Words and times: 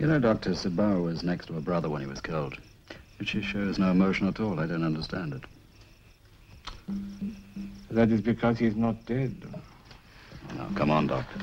You 0.00 0.06
know, 0.06 0.18
Dr. 0.18 0.50
Sibao 0.50 1.04
was 1.04 1.22
next 1.22 1.46
to 1.46 1.54
her 1.54 1.60
brother 1.60 1.88
when 1.88 2.00
he 2.00 2.06
was 2.06 2.20
killed. 2.20 2.56
But 3.18 3.28
she 3.28 3.42
shows 3.42 3.78
no 3.78 3.90
emotion 3.90 4.26
at 4.28 4.40
all. 4.40 4.58
I 4.58 4.66
don't 4.66 4.84
understand 4.84 5.34
it. 5.34 5.44
That 7.90 8.10
is 8.10 8.20
because 8.20 8.58
he 8.58 8.66
is 8.66 8.76
not 8.76 9.06
dead. 9.06 9.34
Now, 10.56 10.68
come 10.74 10.90
on, 10.90 11.06
Doctor. 11.06 11.40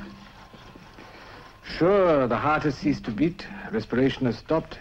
Sure, 1.78 2.26
the 2.26 2.36
heart 2.36 2.64
has 2.64 2.76
ceased 2.76 3.04
to 3.04 3.10
beat, 3.10 3.46
respiration 3.70 4.26
has 4.26 4.36
stopped. 4.36 4.78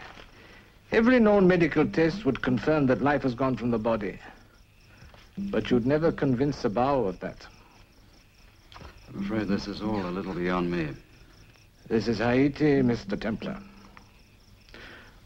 Every 0.91 1.20
known 1.20 1.48
medical 1.48 1.88
test 1.88 2.25
would 2.25 2.41
confirm 2.41 2.88
that 2.88 3.02
life 3.02 3.23
has 3.23 3.34
gone 3.34 3.55
from 3.55 3.71
the 3.71 3.77
body. 3.79 4.20
But 5.38 5.71
you'd 5.71 5.86
never 5.86 6.11
convince 6.11 6.61
Sibao 6.61 7.07
of 7.07 7.20
that. 7.21 7.48
I'm 9.13 9.23
afraid 9.23 9.48
this 9.48 9.68
is 9.68 9.82
all 9.82 10.05
a 10.05 10.11
little 10.11 10.34
beyond 10.34 10.70
me. 10.70 10.89
This 11.92 12.08
is 12.08 12.20
Haiti, 12.20 12.82
Mr. 12.82 13.20
Templar. 13.20 13.58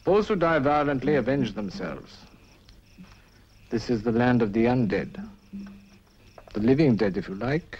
Those 0.03 0.27
who 0.27 0.35
die 0.35 0.57
violently 0.57 1.13
avenge 1.13 1.53
themselves. 1.53 2.17
This 3.69 3.91
is 3.91 4.01
the 4.01 4.11
land 4.11 4.41
of 4.41 4.51
the 4.51 4.65
undead. 4.65 5.23
The 6.55 6.59
living 6.59 6.95
dead, 6.95 7.17
if 7.17 7.27
you 7.27 7.35
like. 7.35 7.77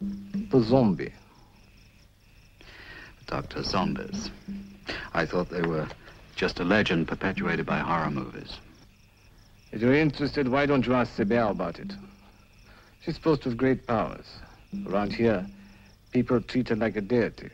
The 0.00 0.62
zombie. 0.62 1.12
Dr. 3.26 3.62
Zombies. 3.62 4.30
I 5.12 5.26
thought 5.26 5.50
they 5.50 5.60
were 5.60 5.86
just 6.34 6.60
a 6.60 6.64
legend 6.64 7.08
perpetuated 7.08 7.66
by 7.66 7.80
horror 7.80 8.10
movies. 8.10 8.56
If 9.70 9.82
you're 9.82 9.92
interested, 9.92 10.48
why 10.48 10.64
don't 10.64 10.86
you 10.86 10.94
ask 10.94 11.14
Sibao 11.14 11.50
about 11.50 11.78
it? 11.78 11.92
She's 13.02 13.16
supposed 13.16 13.42
to 13.42 13.50
have 13.50 13.58
great 13.58 13.86
powers. 13.86 14.38
Around 14.86 15.12
here, 15.12 15.46
people 16.10 16.40
treat 16.40 16.70
her 16.70 16.76
like 16.76 16.96
a 16.96 17.02
deity. 17.02 17.50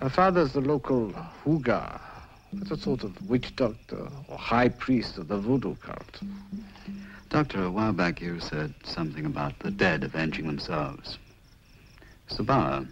Her 0.00 0.10
father's 0.10 0.52
the 0.52 0.60
local 0.60 1.12
houngan. 1.12 2.00
That's 2.52 2.70
a 2.70 2.76
sort 2.76 3.04
of 3.04 3.28
witch 3.28 3.56
doctor 3.56 4.08
or 4.28 4.36
high 4.36 4.68
priest 4.68 5.16
of 5.16 5.28
the 5.28 5.38
voodoo 5.38 5.74
cult. 5.76 6.20
Doctor, 7.30 7.62
a 7.62 7.70
while 7.70 7.92
back 7.92 8.20
you 8.20 8.40
said 8.40 8.74
something 8.84 9.24
about 9.24 9.58
the 9.60 9.70
dead 9.70 10.04
avenging 10.04 10.46
themselves. 10.46 11.18
Sibao, 12.28 12.86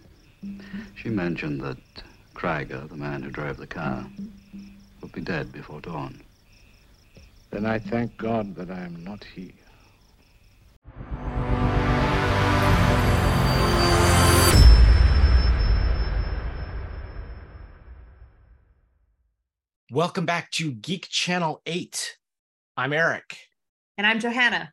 she 0.95 1.09
mentioned 1.09 1.61
that 1.61 1.77
Krieger, 2.33 2.87
the 2.87 2.95
man 2.95 3.21
who 3.21 3.29
drove 3.29 3.57
the 3.57 3.67
car, 3.67 4.07
would 5.01 5.11
be 5.11 5.21
dead 5.21 5.51
before 5.51 5.81
dawn. 5.81 6.21
Then 7.51 7.65
I 7.65 7.77
thank 7.77 8.17
God 8.17 8.55
that 8.55 8.71
I 8.71 8.79
am 8.79 9.03
not 9.03 9.23
he. 9.23 9.53
Welcome 19.93 20.25
back 20.25 20.51
to 20.51 20.71
Geek 20.71 21.09
Channel 21.09 21.61
8. 21.65 22.15
I'm 22.77 22.93
Eric. 22.93 23.37
And 23.97 24.07
I'm 24.07 24.21
Johanna. 24.21 24.71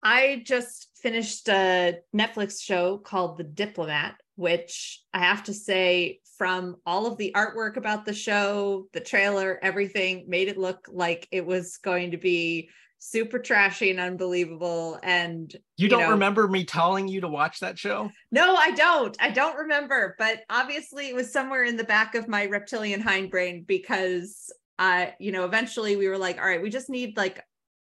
I 0.00 0.44
just 0.46 0.90
finished 1.02 1.48
a 1.48 1.98
Netflix 2.14 2.62
show 2.62 2.98
called 2.98 3.36
The 3.36 3.42
Diplomat, 3.42 4.14
which 4.36 5.02
I 5.12 5.18
have 5.18 5.42
to 5.42 5.52
say, 5.52 6.20
from 6.38 6.76
all 6.86 7.06
of 7.06 7.18
the 7.18 7.32
artwork 7.34 7.76
about 7.78 8.04
the 8.04 8.14
show, 8.14 8.86
the 8.92 9.00
trailer, 9.00 9.58
everything 9.60 10.26
made 10.28 10.46
it 10.46 10.56
look 10.56 10.86
like 10.88 11.26
it 11.32 11.44
was 11.44 11.78
going 11.78 12.12
to 12.12 12.16
be 12.16 12.70
super 13.02 13.38
trashy 13.38 13.90
and 13.90 13.98
unbelievable. 13.98 15.00
And 15.02 15.50
You, 15.76 15.84
You 15.84 15.88
don't 15.88 16.02
know- 16.02 16.10
remember 16.10 16.46
me 16.46 16.64
telling 16.64 17.08
you 17.08 17.22
to 17.22 17.28
watch 17.28 17.58
that 17.60 17.78
show? 17.78 18.10
no, 18.30 18.54
I 18.54 18.70
don't. 18.72 19.16
I 19.20 19.30
don't 19.30 19.56
remember, 19.56 20.14
but 20.18 20.42
obviously 20.50 21.08
it 21.08 21.14
was 21.14 21.32
somewhere 21.32 21.64
in 21.64 21.76
the 21.76 21.84
back 21.84 22.14
of 22.14 22.28
my 22.28 22.44
reptilian 22.46 23.02
hindbrain 23.02 23.66
because 23.66 24.52
uh, 24.78 25.10
you 25.18 25.30
know, 25.30 25.44
eventually 25.44 25.96
we 25.96 26.08
were 26.08 26.16
like, 26.16 26.38
all 26.38 26.46
right, 26.46 26.62
we 26.62 26.70
just 26.70 26.88
need 26.88 27.14
like 27.16 27.38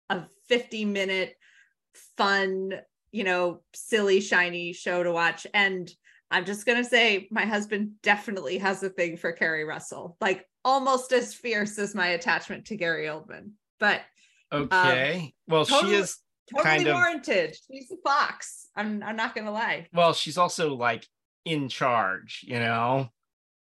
a 0.09 0.23
50 0.47 0.85
minute 0.85 1.33
fun, 2.17 2.71
you 3.11 3.23
know, 3.23 3.61
silly, 3.73 4.21
shiny 4.21 4.73
show 4.73 5.03
to 5.03 5.11
watch. 5.11 5.45
And 5.53 5.91
I'm 6.31 6.45
just 6.45 6.65
gonna 6.65 6.83
say 6.83 7.27
my 7.31 7.45
husband 7.45 7.91
definitely 8.01 8.57
has 8.59 8.81
a 8.83 8.89
thing 8.89 9.17
for 9.17 9.31
Keri 9.33 9.63
Russell, 9.65 10.17
like 10.21 10.45
almost 10.63 11.11
as 11.13 11.33
fierce 11.33 11.77
as 11.77 11.95
my 11.95 12.07
attachment 12.07 12.65
to 12.67 12.77
Gary 12.77 13.05
Oldman. 13.07 13.51
But 13.79 14.01
Um, 14.55 14.63
okay. 14.71 15.33
well, 15.47 15.65
totally- 15.65 15.93
she 15.93 15.99
is 15.99 16.17
totally 16.53 16.69
Kind 16.75 16.87
of. 16.87 16.93
warranted. 16.95 17.55
She's 17.71 17.91
a 17.91 17.97
fox. 18.07 18.67
I'm 18.75 19.01
I'm 19.03 19.15
not 19.15 19.33
gonna 19.35 19.51
lie. 19.51 19.87
well, 19.93 20.13
she's 20.13 20.37
also 20.37 20.75
like 20.75 21.07
in 21.45 21.69
charge, 21.69 22.41
you 22.47 22.59
know? 22.59 23.09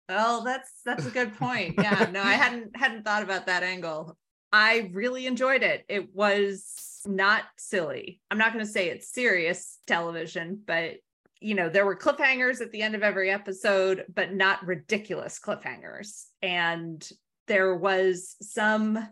Well, 0.10 0.42
that's 0.44 0.72
that's 0.86 1.06
a 1.06 1.12
good 1.12 1.36
point. 1.38 1.76
Yeah, 1.78 2.10
no, 2.12 2.22
I 2.22 2.34
hadn't 2.34 2.76
hadn't 2.78 3.04
thought 3.04 3.24
about 3.24 3.46
that 3.48 3.64
angle. 3.64 4.18
I 4.52 4.90
really 4.94 5.26
enjoyed 5.26 5.64
it. 5.64 5.84
It 5.90 6.14
was 6.14 7.02
not 7.06 7.44
silly. 7.58 8.22
I'm 8.30 8.38
not 8.38 8.54
going 8.54 8.64
to 8.64 8.72
say 8.72 8.90
it's 8.90 9.12
serious 9.12 9.80
television, 9.88 10.62
but 10.66 10.96
you 11.42 11.56
know, 11.56 11.68
there 11.70 11.86
were 11.86 11.96
cliffhangers 11.98 12.62
at 12.62 12.72
the 12.72 12.82
end 12.82 12.96
of 12.96 13.04
every 13.04 13.30
episode, 13.30 14.06
but 14.14 14.34
not 14.34 14.66
ridiculous 14.66 15.40
cliffhangers. 15.40 16.26
And 16.42 17.06
there 17.48 17.76
was 17.76 18.36
some 18.42 19.06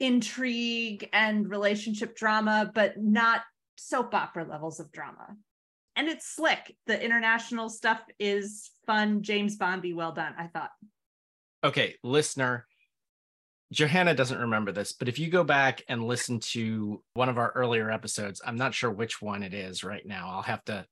intrigue 0.00 1.08
and 1.12 1.48
relationship 1.48 2.16
drama, 2.16 2.70
but 2.74 3.00
not 3.00 3.42
soap 3.76 4.14
opera 4.14 4.44
levels 4.44 4.80
of 4.80 4.90
drama. 4.90 5.36
And 5.96 6.08
it's 6.08 6.34
slick. 6.34 6.76
The 6.86 7.02
international 7.02 7.68
stuff 7.68 8.00
is 8.18 8.70
fun, 8.86 9.22
James 9.22 9.56
Bondy, 9.56 9.92
well 9.92 10.12
done, 10.12 10.34
I 10.38 10.46
thought. 10.46 10.70
Okay, 11.62 11.96
listener, 12.02 12.66
Johanna 13.72 14.14
doesn't 14.14 14.40
remember 14.40 14.72
this, 14.72 14.92
but 14.92 15.08
if 15.08 15.18
you 15.18 15.28
go 15.28 15.44
back 15.44 15.82
and 15.88 16.04
listen 16.04 16.40
to 16.40 17.02
one 17.14 17.28
of 17.28 17.38
our 17.38 17.52
earlier 17.52 17.90
episodes, 17.90 18.40
I'm 18.44 18.56
not 18.56 18.74
sure 18.74 18.90
which 18.90 19.20
one 19.22 19.42
it 19.42 19.54
is 19.54 19.84
right 19.84 20.04
now. 20.04 20.30
I'll 20.30 20.42
have 20.42 20.64
to 20.64 20.86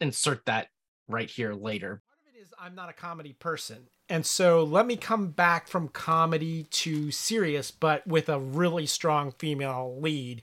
insert 0.00 0.44
that 0.46 0.68
right 1.08 1.30
here 1.30 1.54
later. 1.54 2.02
Part 2.08 2.28
of 2.28 2.34
it 2.34 2.42
is 2.42 2.52
I'm 2.58 2.74
not 2.74 2.90
a 2.90 2.92
comedy 2.92 3.36
person. 3.38 3.86
And 4.10 4.26
so 4.26 4.64
let 4.64 4.86
me 4.86 4.96
come 4.96 5.28
back 5.28 5.68
from 5.68 5.86
comedy 5.88 6.64
to 6.64 7.12
serious, 7.12 7.70
but 7.70 8.04
with 8.06 8.28
a 8.28 8.40
really 8.40 8.84
strong 8.84 9.30
female 9.30 9.96
lead. 10.00 10.42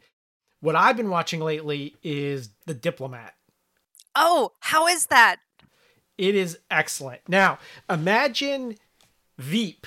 What 0.61 0.75
I've 0.77 0.95
been 0.95 1.09
watching 1.09 1.41
lately 1.41 1.95
is 2.01 2.49
The 2.65 2.73
Diplomat. 2.73 3.33
Oh, 4.15 4.53
how 4.61 4.87
is 4.87 5.07
that? 5.07 5.37
It 6.17 6.33
is 6.33 6.57
excellent. 6.71 7.21
Now, 7.27 7.59
imagine 7.89 8.77
Veep, 9.37 9.85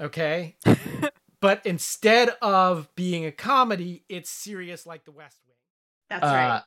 okay? 0.00 0.56
but 1.40 1.60
instead 1.66 2.30
of 2.40 2.88
being 2.94 3.26
a 3.26 3.32
comedy, 3.32 4.04
it's 4.08 4.30
serious 4.30 4.86
like 4.86 5.04
The 5.04 5.10
West 5.10 5.40
Wing. 5.46 5.56
That's 6.08 6.22
Uh, 6.24 6.26
right. 6.34 6.62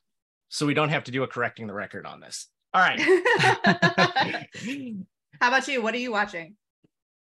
so 0.49 0.65
we 0.65 0.73
don't 0.73 0.89
have 0.89 1.05
to 1.05 1.11
do 1.11 1.23
a 1.23 1.27
correcting 1.27 1.67
the 1.67 1.73
record 1.73 2.05
on 2.05 2.19
this. 2.19 2.47
All 2.73 2.81
right. 2.81 2.99
How 5.39 5.47
about 5.47 5.67
you? 5.69 5.81
What 5.81 5.93
are 5.93 5.99
you 5.99 6.11
watching? 6.11 6.55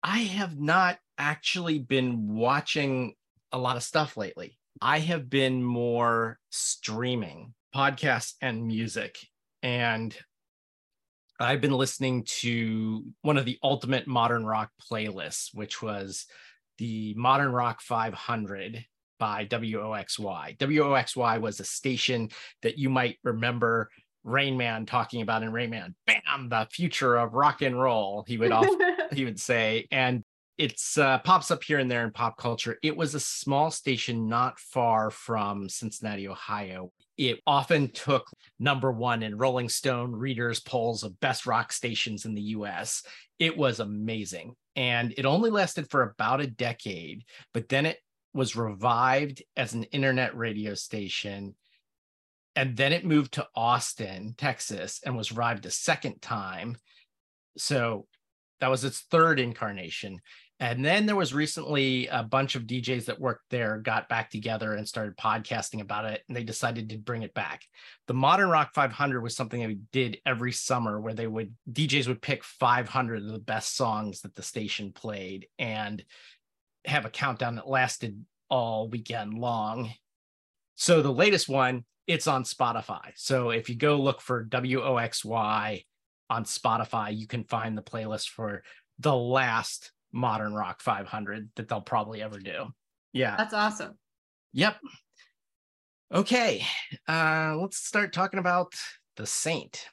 I 0.02 0.18
have 0.18 0.58
not 0.58 0.98
actually 1.16 1.78
been 1.78 2.34
watching 2.34 3.14
a 3.52 3.58
lot 3.58 3.76
of 3.76 3.84
stuff 3.84 4.16
lately. 4.16 4.58
I 4.82 4.98
have 4.98 5.30
been 5.30 5.62
more 5.62 6.38
streaming 6.50 7.54
podcasts 7.74 8.34
and 8.42 8.66
music. 8.66 9.16
And 9.62 10.16
I've 11.38 11.60
been 11.60 11.72
listening 11.72 12.24
to 12.40 13.04
one 13.22 13.38
of 13.38 13.44
the 13.44 13.58
ultimate 13.62 14.08
modern 14.08 14.44
rock 14.44 14.70
playlists, 14.90 15.54
which 15.54 15.80
was 15.80 16.26
the 16.78 17.14
Modern 17.14 17.52
Rock 17.52 17.80
500 17.80 18.84
by 19.20 19.44
WOXY. 19.44 20.58
WOXY 20.58 21.40
was 21.40 21.60
a 21.60 21.64
station 21.64 22.30
that 22.62 22.76
you 22.76 22.90
might 22.90 23.18
remember 23.22 23.88
Rain 24.24 24.56
Man 24.56 24.86
talking 24.86 25.22
about 25.22 25.42
in 25.42 25.52
Rain 25.52 25.70
Man. 25.70 25.94
Bam, 26.06 26.48
the 26.48 26.68
future 26.70 27.16
of 27.16 27.34
rock 27.34 27.62
and 27.62 27.80
roll. 27.80 28.24
He 28.26 28.36
would 28.36 28.52
often 28.52 28.78
he 29.12 29.24
would 29.24 29.40
say 29.40 29.86
and 29.90 30.24
it's 30.60 30.98
uh, 30.98 31.18
pops 31.20 31.50
up 31.50 31.64
here 31.64 31.78
and 31.78 31.90
there 31.90 32.04
in 32.04 32.10
pop 32.10 32.36
culture 32.36 32.76
it 32.82 32.94
was 32.94 33.14
a 33.14 33.20
small 33.20 33.70
station 33.70 34.28
not 34.28 34.58
far 34.58 35.10
from 35.10 35.68
cincinnati 35.70 36.28
ohio 36.28 36.92
it 37.16 37.40
often 37.46 37.90
took 37.92 38.28
number 38.58 38.92
one 38.92 39.22
in 39.22 39.38
rolling 39.38 39.70
stone 39.70 40.12
readers 40.12 40.60
polls 40.60 41.02
of 41.02 41.18
best 41.20 41.46
rock 41.46 41.72
stations 41.72 42.26
in 42.26 42.34
the 42.34 42.42
us 42.42 43.02
it 43.38 43.56
was 43.56 43.80
amazing 43.80 44.54
and 44.76 45.14
it 45.16 45.24
only 45.24 45.50
lasted 45.50 45.90
for 45.90 46.02
about 46.02 46.42
a 46.42 46.46
decade 46.46 47.24
but 47.54 47.68
then 47.70 47.86
it 47.86 47.96
was 48.34 48.54
revived 48.54 49.42
as 49.56 49.72
an 49.72 49.84
internet 49.84 50.36
radio 50.36 50.74
station 50.74 51.54
and 52.56 52.76
then 52.76 52.92
it 52.92 53.04
moved 53.04 53.32
to 53.32 53.46
austin 53.54 54.34
texas 54.36 55.00
and 55.04 55.16
was 55.16 55.32
revived 55.32 55.66
a 55.66 55.70
second 55.70 56.20
time 56.20 56.76
so 57.56 58.06
that 58.60 58.70
was 58.70 58.84
its 58.84 59.00
third 59.10 59.40
incarnation 59.40 60.20
And 60.62 60.84
then 60.84 61.06
there 61.06 61.16
was 61.16 61.32
recently 61.32 62.06
a 62.08 62.22
bunch 62.22 62.54
of 62.54 62.64
DJs 62.64 63.06
that 63.06 63.18
worked 63.18 63.44
there 63.48 63.78
got 63.78 64.10
back 64.10 64.28
together 64.28 64.74
and 64.74 64.86
started 64.86 65.16
podcasting 65.16 65.80
about 65.80 66.04
it, 66.04 66.22
and 66.28 66.36
they 66.36 66.44
decided 66.44 66.90
to 66.90 66.98
bring 66.98 67.22
it 67.22 67.32
back. 67.32 67.62
The 68.08 68.14
Modern 68.14 68.50
Rock 68.50 68.74
500 68.74 69.22
was 69.22 69.34
something 69.34 69.66
they 69.66 69.78
did 69.90 70.18
every 70.26 70.52
summer 70.52 71.00
where 71.00 71.14
they 71.14 71.26
would 71.26 71.54
DJs 71.72 72.08
would 72.08 72.20
pick 72.20 72.44
500 72.44 73.22
of 73.22 73.32
the 73.32 73.38
best 73.38 73.74
songs 73.74 74.20
that 74.20 74.34
the 74.34 74.42
station 74.42 74.92
played 74.92 75.46
and 75.58 76.04
have 76.84 77.06
a 77.06 77.10
countdown 77.10 77.54
that 77.56 77.68
lasted 77.68 78.22
all 78.50 78.90
weekend 78.90 79.32
long. 79.32 79.90
So 80.80 81.02
the 81.02 81.12
latest 81.12 81.46
one, 81.46 81.84
it's 82.06 82.26
on 82.26 82.44
Spotify. 82.44 83.10
So 83.14 83.50
if 83.50 83.68
you 83.68 83.74
go 83.74 83.96
look 83.96 84.22
for 84.22 84.46
WOXY 84.46 85.84
on 86.30 86.44
Spotify, 86.44 87.14
you 87.14 87.26
can 87.26 87.44
find 87.44 87.76
the 87.76 87.82
playlist 87.82 88.30
for 88.30 88.62
the 88.98 89.14
last 89.14 89.92
modern 90.10 90.54
rock 90.54 90.80
500 90.80 91.50
that 91.56 91.68
they'll 91.68 91.82
probably 91.82 92.22
ever 92.22 92.38
do. 92.38 92.68
Yeah. 93.12 93.36
That's 93.36 93.52
awesome. 93.52 93.98
Yep. 94.54 94.76
Okay. 96.14 96.64
Uh, 97.06 97.58
let's 97.60 97.76
start 97.76 98.14
talking 98.14 98.40
about 98.40 98.72
The 99.18 99.26
Saint. 99.26 99.86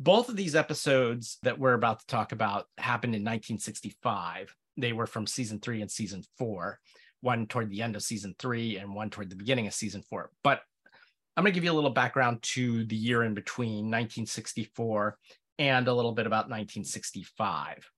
Both 0.00 0.28
of 0.28 0.34
these 0.34 0.56
episodes 0.56 1.38
that 1.44 1.60
we're 1.60 1.74
about 1.74 2.00
to 2.00 2.06
talk 2.06 2.32
about 2.32 2.66
happened 2.78 3.14
in 3.14 3.22
1965. 3.22 4.56
They 4.76 4.92
were 4.92 5.06
from 5.06 5.28
season 5.28 5.60
three 5.60 5.80
and 5.80 5.90
season 5.90 6.24
four, 6.36 6.80
one 7.20 7.46
toward 7.46 7.70
the 7.70 7.82
end 7.82 7.96
of 7.96 8.02
season 8.02 8.34
three 8.38 8.76
and 8.76 8.94
one 8.94 9.10
toward 9.10 9.30
the 9.30 9.36
beginning 9.36 9.66
of 9.66 9.74
season 9.74 10.02
four. 10.02 10.30
But 10.42 10.60
I'm 11.36 11.44
going 11.44 11.52
to 11.52 11.54
give 11.54 11.64
you 11.64 11.72
a 11.72 11.74
little 11.74 11.90
background 11.90 12.42
to 12.42 12.84
the 12.84 12.96
year 12.96 13.22
in 13.22 13.34
between 13.34 13.86
1964 13.86 15.16
and 15.58 15.88
a 15.88 15.94
little 15.94 16.12
bit 16.12 16.26
about 16.26 16.48
1965 16.48 17.90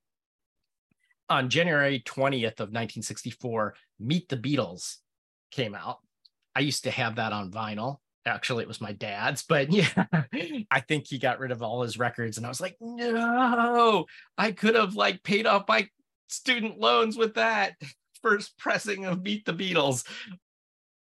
on 1.32 1.48
January 1.48 2.02
20th 2.04 2.60
of 2.60 2.68
1964, 2.68 3.74
Meet 3.98 4.28
the 4.28 4.36
Beatles 4.36 4.96
came 5.50 5.74
out. 5.74 5.98
I 6.54 6.60
used 6.60 6.84
to 6.84 6.90
have 6.90 7.16
that 7.16 7.32
on 7.32 7.50
vinyl. 7.50 7.96
Actually, 8.26 8.62
it 8.62 8.68
was 8.68 8.82
my 8.82 8.92
dad's, 8.92 9.42
but 9.42 9.72
yeah, 9.72 10.06
I 10.70 10.80
think 10.80 11.06
he 11.08 11.18
got 11.18 11.40
rid 11.40 11.50
of 11.50 11.62
all 11.62 11.82
his 11.82 11.98
records. 11.98 12.36
And 12.36 12.44
I 12.44 12.50
was 12.50 12.60
like, 12.60 12.76
no, 12.80 14.04
I 14.36 14.52
could 14.52 14.74
have 14.74 14.94
like 14.94 15.22
paid 15.22 15.46
off 15.46 15.64
my 15.66 15.88
student 16.28 16.78
loans 16.78 17.16
with 17.16 17.34
that 17.34 17.74
first 18.22 18.56
pressing 18.58 19.04
of 19.04 19.22
Meet 19.22 19.44
the 19.44 19.52
Beatles. 19.52 20.06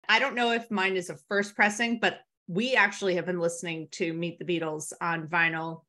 I 0.08 0.18
don't 0.18 0.34
know 0.34 0.52
if 0.52 0.70
mine 0.70 0.96
is 0.96 1.10
a 1.10 1.16
first 1.28 1.54
pressing, 1.54 1.98
but 2.00 2.20
we 2.48 2.74
actually 2.74 3.14
have 3.14 3.26
been 3.26 3.38
listening 3.38 3.88
to 3.92 4.12
Meet 4.12 4.38
the 4.38 4.44
Beatles 4.44 4.92
on 5.00 5.28
vinyl 5.28 5.82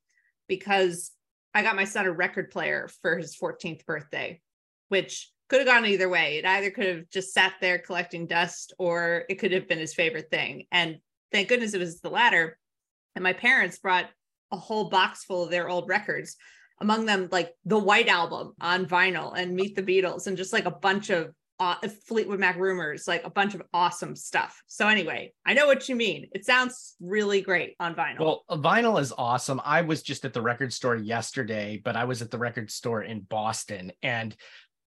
because 0.48 1.10
I 1.54 1.62
got 1.62 1.76
my 1.76 1.84
son 1.84 2.06
a 2.06 2.12
record 2.12 2.50
player 2.50 2.88
for 3.02 3.18
his 3.18 3.36
14th 3.36 3.84
birthday, 3.84 4.40
which 4.88 5.30
could 5.48 5.58
have 5.58 5.66
gone 5.68 5.84
either 5.84 6.08
way. 6.08 6.38
It 6.38 6.46
either 6.46 6.70
could 6.70 6.86
have 6.86 7.10
just 7.10 7.34
sat 7.34 7.54
there 7.60 7.78
collecting 7.78 8.26
dust 8.26 8.72
or 8.78 9.24
it 9.28 9.36
could 9.36 9.52
have 9.52 9.68
been 9.68 9.78
his 9.78 9.92
favorite 9.92 10.30
thing. 10.30 10.66
And 10.70 10.98
thank 11.32 11.48
goodness 11.48 11.74
it 11.74 11.78
was 11.78 12.00
the 12.00 12.10
latter. 12.10 12.58
And 13.14 13.22
my 13.22 13.32
parents 13.32 13.78
brought 13.78 14.08
a 14.50 14.56
whole 14.56 14.88
box 14.88 15.24
full 15.24 15.44
of 15.44 15.50
their 15.50 15.68
old 15.68 15.88
records, 15.88 16.36
among 16.82 17.06
them 17.06 17.28
like 17.32 17.54
the 17.64 17.78
White 17.78 18.08
Album 18.08 18.52
on 18.60 18.86
vinyl 18.86 19.32
and 19.36 19.54
Meet 19.54 19.76
the 19.76 19.82
Beatles 19.82 20.26
and 20.26 20.36
just 20.36 20.52
like 20.52 20.66
a 20.66 20.70
bunch 20.70 21.10
of 21.10 21.32
uh, 21.60 21.76
Fleetwood 22.06 22.40
Mac 22.40 22.56
rumors, 22.56 23.06
like 23.06 23.24
a 23.24 23.30
bunch 23.30 23.54
of 23.54 23.62
awesome 23.72 24.16
stuff. 24.16 24.62
So 24.66 24.88
anyway, 24.88 25.32
I 25.46 25.54
know 25.54 25.66
what 25.66 25.88
you 25.88 25.94
mean. 25.94 26.28
It 26.32 26.44
sounds 26.44 26.96
really 27.00 27.40
great 27.40 27.76
on 27.78 27.94
vinyl. 27.94 28.18
Well, 28.18 28.44
vinyl 28.50 29.00
is 29.00 29.12
awesome. 29.16 29.60
I 29.64 29.82
was 29.82 30.02
just 30.02 30.24
at 30.24 30.32
the 30.32 30.42
record 30.42 30.72
store 30.72 30.96
yesterday, 30.96 31.80
but 31.82 31.96
I 31.96 32.04
was 32.04 32.20
at 32.20 32.30
the 32.30 32.38
record 32.38 32.70
store 32.70 33.02
in 33.02 33.20
Boston 33.20 33.92
and 34.02 34.34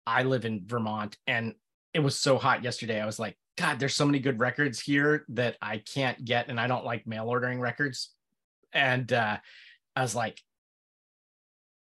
I 0.07 0.23
live 0.23 0.45
in 0.45 0.63
Vermont 0.65 1.17
and 1.27 1.53
it 1.93 1.99
was 1.99 2.17
so 2.17 2.37
hot 2.37 2.63
yesterday. 2.63 2.99
I 2.99 3.05
was 3.05 3.19
like, 3.19 3.37
God, 3.57 3.79
there's 3.79 3.95
so 3.95 4.05
many 4.05 4.19
good 4.19 4.39
records 4.39 4.79
here 4.79 5.25
that 5.29 5.57
I 5.61 5.77
can't 5.77 6.23
get, 6.25 6.47
and 6.47 6.59
I 6.59 6.67
don't 6.67 6.85
like 6.85 7.05
mail 7.05 7.27
ordering 7.27 7.59
records. 7.59 8.09
And 8.73 9.11
uh, 9.13 9.37
I 9.95 10.01
was 10.01 10.15
like, 10.15 10.41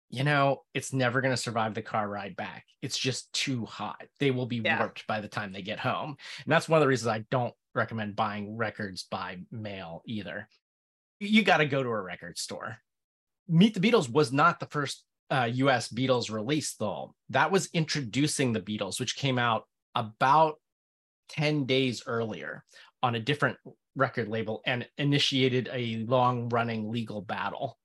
you 0.09 0.23
know, 0.23 0.63
it's 0.73 0.93
never 0.93 1.21
going 1.21 1.33
to 1.33 1.41
survive 1.41 1.73
the 1.73 1.81
car 1.81 2.07
ride 2.07 2.35
back. 2.35 2.65
It's 2.81 2.97
just 2.97 3.31
too 3.33 3.65
hot. 3.65 4.03
They 4.19 4.31
will 4.31 4.45
be 4.45 4.61
yeah. 4.63 4.79
warped 4.79 5.05
by 5.07 5.19
the 5.19 5.27
time 5.27 5.51
they 5.51 5.61
get 5.61 5.79
home. 5.79 6.15
And 6.45 6.51
that's 6.51 6.69
one 6.69 6.77
of 6.77 6.81
the 6.81 6.87
reasons 6.87 7.07
I 7.07 7.25
don't 7.29 7.53
recommend 7.75 8.15
buying 8.15 8.55
records 8.55 9.03
by 9.09 9.39
mail 9.51 10.01
either. 10.05 10.47
You 11.19 11.43
got 11.43 11.57
to 11.57 11.65
go 11.65 11.83
to 11.83 11.89
a 11.89 12.01
record 12.01 12.37
store. 12.37 12.77
Meet 13.49 13.73
the 13.73 13.79
Beatles 13.79 14.09
was 14.09 14.31
not 14.31 14.59
the 14.59 14.67
first 14.67 15.03
uh, 15.29 15.49
US 15.53 15.89
Beatles 15.89 16.31
release, 16.31 16.75
though. 16.75 17.13
That 17.29 17.51
was 17.51 17.69
introducing 17.73 18.53
the 18.53 18.61
Beatles, 18.61 18.99
which 18.99 19.17
came 19.17 19.37
out 19.37 19.63
about 19.93 20.55
10 21.29 21.65
days 21.65 22.03
earlier 22.07 22.63
on 23.03 23.15
a 23.15 23.19
different 23.19 23.57
record 23.95 24.29
label 24.29 24.61
and 24.65 24.87
initiated 24.97 25.69
a 25.73 26.05
long 26.07 26.47
running 26.49 26.91
legal 26.91 27.21
battle 27.21 27.77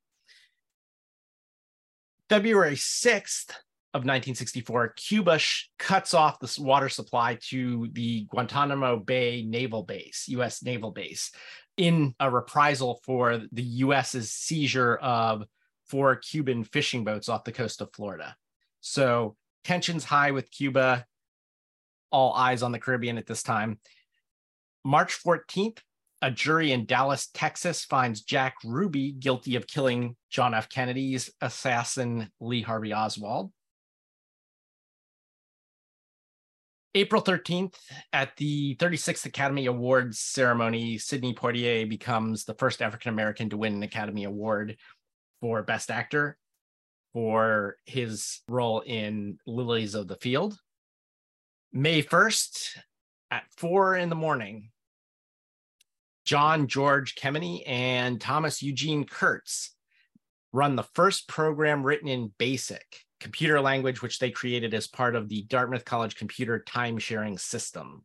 February 2.32 2.76
6th 2.76 3.50
of 3.93 4.06
1964, 4.06 4.94
Cuba 4.96 5.38
sh- 5.38 5.69
cuts 5.79 6.14
off 6.14 6.40
the 6.40 6.62
water 6.62 6.88
supply 6.88 7.37
to 7.43 7.90
the 7.93 8.25
Guantanamo 8.31 8.96
Bay 8.96 9.44
Naval 9.46 9.82
Base, 9.82 10.25
U.S. 10.29 10.62
Naval 10.62 10.93
Base, 10.93 11.31
in 11.76 12.14
a 12.19 12.31
reprisal 12.31 13.02
for 13.05 13.43
the 13.52 13.62
U.S.'s 13.62 14.31
seizure 14.31 14.96
of 14.96 15.44
four 15.84 16.17
Cuban 16.17 16.64
fishing 16.64 17.05
boats 17.05 17.29
off 17.29 17.44
the 17.44 17.52
coast 17.52 17.82
of 17.82 17.93
Florida. 17.93 18.35
So 18.81 19.37
tensions 19.62 20.02
high 20.02 20.31
with 20.31 20.50
Cuba, 20.50 21.05
all 22.11 22.32
eyes 22.32 22.62
on 22.62 22.73
the 22.73 22.78
Caribbean 22.78 23.19
at 23.19 23.26
this 23.26 23.43
time. 23.43 23.78
March 24.87 25.23
14th, 25.23 25.81
a 26.22 26.30
jury 26.30 26.70
in 26.70 26.86
Dallas, 26.86 27.26
Texas 27.34 27.84
finds 27.84 28.22
Jack 28.22 28.54
Ruby 28.64 29.10
guilty 29.12 29.56
of 29.56 29.66
killing 29.66 30.16
John 30.30 30.54
F. 30.54 30.69
Kennedy's 30.69 31.30
assassin, 31.40 32.30
Lee 32.40 32.62
Harvey 32.62 32.94
Oswald. 32.94 33.50
April 36.94 37.22
13th, 37.22 37.74
at 38.12 38.36
the 38.36 38.76
36th 38.76 39.24
Academy 39.24 39.66
Awards 39.66 40.19
ceremony, 40.20 40.98
Sidney 40.98 41.34
Poitier 41.34 41.88
becomes 41.88 42.44
the 42.44 42.54
first 42.54 42.82
African 42.82 43.12
American 43.12 43.50
to 43.50 43.56
win 43.56 43.75
an 43.75 43.82
Academy 43.82 44.25
Award 44.25 44.76
for 45.40 45.62
Best 45.62 45.90
Actor 45.90 46.36
for 47.14 47.76
his 47.84 48.40
role 48.46 48.80
in 48.80 49.38
Lilies 49.46 49.94
of 49.94 50.06
the 50.06 50.16
Field. 50.16 50.56
May 51.72 52.02
1st, 52.02 52.76
at 53.30 53.44
four 53.56 53.96
in 53.96 54.10
the 54.10 54.14
morning, 54.14 54.71
John 56.24 56.66
George 56.69 57.14
Kemeny 57.16 57.62
and 57.66 58.20
Thomas 58.20 58.62
Eugene 58.62 59.04
Kurtz 59.04 59.74
run 60.52 60.76
the 60.76 60.86
first 60.94 61.28
program 61.28 61.82
written 61.82 62.08
in 62.08 62.32
BASIC, 62.38 63.00
computer 63.20 63.60
language, 63.60 64.02
which 64.02 64.19
they 64.19 64.30
created 64.30 64.75
as 64.75 64.87
part 64.87 65.16
of 65.16 65.28
the 65.28 65.42
Dartmouth 65.44 65.85
College 65.85 66.14
computer 66.14 66.58
time 66.61 66.99
sharing 66.99 67.38
system. 67.38 68.04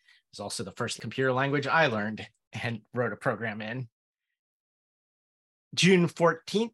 It 0.00 0.32
was 0.32 0.40
also 0.40 0.64
the 0.64 0.72
first 0.72 1.00
computer 1.00 1.32
language 1.32 1.66
I 1.66 1.86
learned 1.86 2.26
and 2.52 2.80
wrote 2.94 3.12
a 3.12 3.16
program 3.16 3.62
in. 3.62 3.88
June 5.74 6.08
14th, 6.08 6.70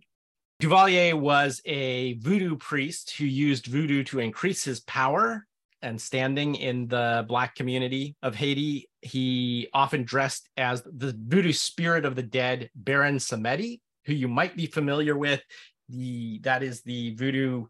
Duvalier 0.61 1.19
was 1.19 1.63
a 1.65 2.15
voodoo 2.19 2.57
priest 2.57 3.17
who 3.17 3.25
used 3.25 3.67
voodoo 3.67 4.05
to 4.05 4.19
increase 4.19 4.63
his 4.63 4.81
power 4.81 5.47
and 5.83 6.01
standing 6.01 6.55
in 6.55 6.87
the 6.87 7.25
Black 7.27 7.55
community 7.55 8.15
of 8.23 8.35
Haiti. 8.35 8.89
He 9.01 9.69
often 9.73 10.05
dressed 10.05 10.51
as 10.59 10.83
the 10.83 11.17
voodoo 11.19 11.53
spirit 11.53 12.05
of 12.05 12.15
the 12.15 12.23
dead, 12.23 12.69
Baron 12.75 13.17
Samedi, 13.17 13.81
who 14.05 14.13
you 14.13 14.29
might 14.29 14.57
be 14.57 14.67
familiar 14.67 15.17
with. 15.17 15.41
The 15.89 16.41
that 16.41 16.63
is 16.63 16.83
the 16.83 17.15
voodoo 17.15 17.67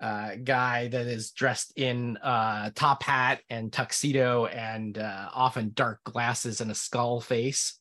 uh, 0.00 0.32
guy 0.44 0.88
that 0.88 1.06
is 1.06 1.30
dressed 1.30 1.72
in 1.76 2.18
uh, 2.18 2.70
top 2.74 3.02
hat 3.02 3.40
and 3.48 3.72
tuxedo 3.72 4.46
and 4.46 4.98
uh, 4.98 5.30
often 5.32 5.72
dark 5.74 6.04
glasses 6.04 6.60
and 6.60 6.70
a 6.70 6.74
skull 6.74 7.20
face. 7.20 7.78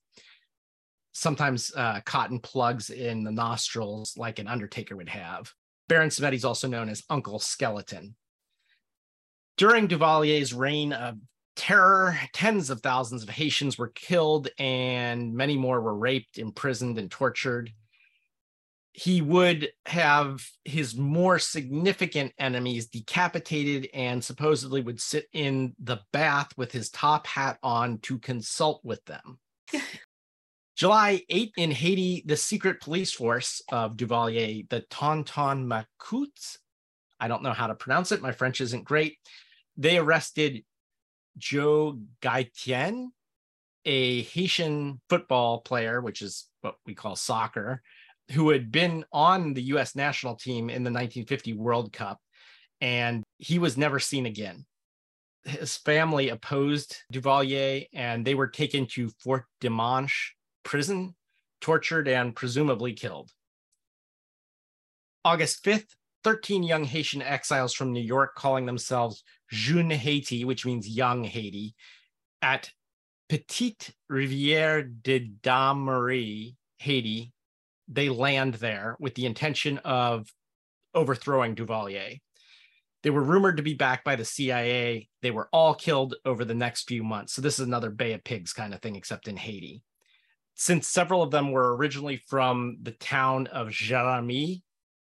Sometimes 1.17 1.71
uh, 1.75 2.01
cotton 2.05 2.39
plugs 2.39 2.89
in 2.89 3.23
the 3.23 3.31
nostrils, 3.31 4.17
like 4.17 4.37
an 4.39 4.47
Undertaker 4.47 4.95
would 4.95 5.09
have. 5.09 5.51
Baron 5.87 6.09
Samedi 6.09 6.35
is 6.35 6.45
also 6.45 6.67
known 6.67 6.89
as 6.89 7.03
Uncle 7.09 7.39
Skeleton. 7.39 8.15
During 9.57 9.87
Duvalier's 9.87 10.53
reign 10.53 10.91
of 10.91 11.15
terror, 11.55 12.19
tens 12.33 12.69
of 12.69 12.81
thousands 12.81 13.23
of 13.23 13.29
Haitians 13.29 13.77
were 13.77 13.93
killed 13.95 14.49
and 14.59 15.33
many 15.33 15.55
more 15.55 15.79
were 15.79 15.95
raped, 15.95 16.37
imprisoned, 16.37 16.97
and 16.99 17.09
tortured 17.09 17.71
he 18.97 19.21
would 19.21 19.69
have 19.87 20.41
his 20.63 20.95
more 20.95 21.37
significant 21.37 22.31
enemies 22.39 22.87
decapitated 22.87 23.89
and 23.93 24.23
supposedly 24.23 24.81
would 24.81 25.01
sit 25.01 25.25
in 25.33 25.75
the 25.79 25.99
bath 26.13 26.47
with 26.55 26.71
his 26.71 26.89
top 26.89 27.27
hat 27.27 27.59
on 27.61 27.97
to 27.97 28.17
consult 28.17 28.79
with 28.85 29.03
them. 29.03 29.37
July 30.75 31.21
8 31.29 31.53
in 31.55 31.71
Haiti, 31.71 32.21
the 32.25 32.35
secret 32.35 32.81
police 32.81 33.13
force 33.13 33.61
of 33.71 33.95
Duvalier, 33.95 34.67
the 34.69 34.81
Tonton 34.89 35.69
Macoutes, 35.69 36.57
I 37.17 37.29
don't 37.29 37.43
know 37.43 37.53
how 37.53 37.67
to 37.67 37.75
pronounce 37.75 38.11
it, 38.11 38.21
my 38.21 38.33
French 38.33 38.59
isn't 38.59 38.83
great. 38.83 39.17
They 39.77 39.97
arrested 39.97 40.65
Joe 41.37 41.99
Gaetjens, 42.21 43.07
a 43.85 44.23
Haitian 44.23 44.99
football 45.09 45.61
player, 45.61 46.01
which 46.01 46.21
is 46.21 46.49
what 46.59 46.75
we 46.85 46.93
call 46.93 47.15
soccer, 47.15 47.81
who 48.31 48.49
had 48.49 48.69
been 48.69 49.05
on 49.13 49.53
the 49.53 49.63
US 49.63 49.95
national 49.95 50.35
team 50.35 50.69
in 50.69 50.83
the 50.83 50.91
1950 50.91 51.53
World 51.53 51.93
Cup, 51.93 52.19
and 52.81 53.23
he 53.37 53.59
was 53.59 53.77
never 53.77 53.99
seen 53.99 54.25
again. 54.25 54.65
His 55.45 55.77
family 55.77 56.29
opposed 56.29 56.97
Duvalier, 57.13 57.85
and 57.93 58.25
they 58.25 58.35
were 58.35 58.47
taken 58.47 58.87
to 58.87 59.09
Fort 59.21 59.45
Dimanche 59.61 60.35
prison, 60.65 61.15
tortured, 61.61 62.09
and 62.09 62.35
presumably 62.35 62.91
killed. 62.91 63.31
August 65.23 65.63
5th, 65.63 65.95
13 66.25 66.63
young 66.63 66.83
Haitian 66.83 67.21
exiles 67.21 67.73
from 67.73 67.93
New 67.93 68.01
York, 68.01 68.35
calling 68.35 68.65
themselves 68.65 69.23
Jeune 69.51 69.91
Haiti, 69.91 70.43
which 70.43 70.65
means 70.65 70.89
young 70.89 71.23
Haiti, 71.23 71.75
at 72.41 72.71
Petite 73.29 73.91
Rivière 74.11 75.01
de 75.01 75.19
Dame-Marie, 75.19 76.55
Haiti, 76.79 77.31
they 77.87 78.09
land 78.09 78.55
there 78.55 78.97
with 78.99 79.15
the 79.15 79.25
intention 79.25 79.77
of 79.79 80.31
overthrowing 80.93 81.55
Duvalier. 81.55 82.19
They 83.03 83.09
were 83.11 83.23
rumored 83.23 83.57
to 83.57 83.63
be 83.63 83.75
backed 83.75 84.03
by 84.03 84.15
the 84.15 84.25
CIA. 84.25 85.09
They 85.21 85.31
were 85.31 85.47
all 85.51 85.75
killed 85.75 86.15
over 86.25 86.43
the 86.43 86.55
next 86.55 86.87
few 86.87 87.03
months. 87.03 87.33
So 87.33 87.41
this 87.41 87.59
is 87.59 87.67
another 87.67 87.91
Bay 87.91 88.13
of 88.13 88.23
Pigs 88.23 88.53
kind 88.53 88.73
of 88.73 88.81
thing, 88.81 88.95
except 88.95 89.27
in 89.27 89.37
Haiti. 89.37 89.83
Since 90.55 90.87
several 90.87 91.21
of 91.21 91.31
them 91.31 91.51
were 91.51 91.75
originally 91.75 92.17
from 92.17 92.77
the 92.81 92.91
town 92.91 93.47
of 93.47 93.67
Jérémie, 93.67 94.61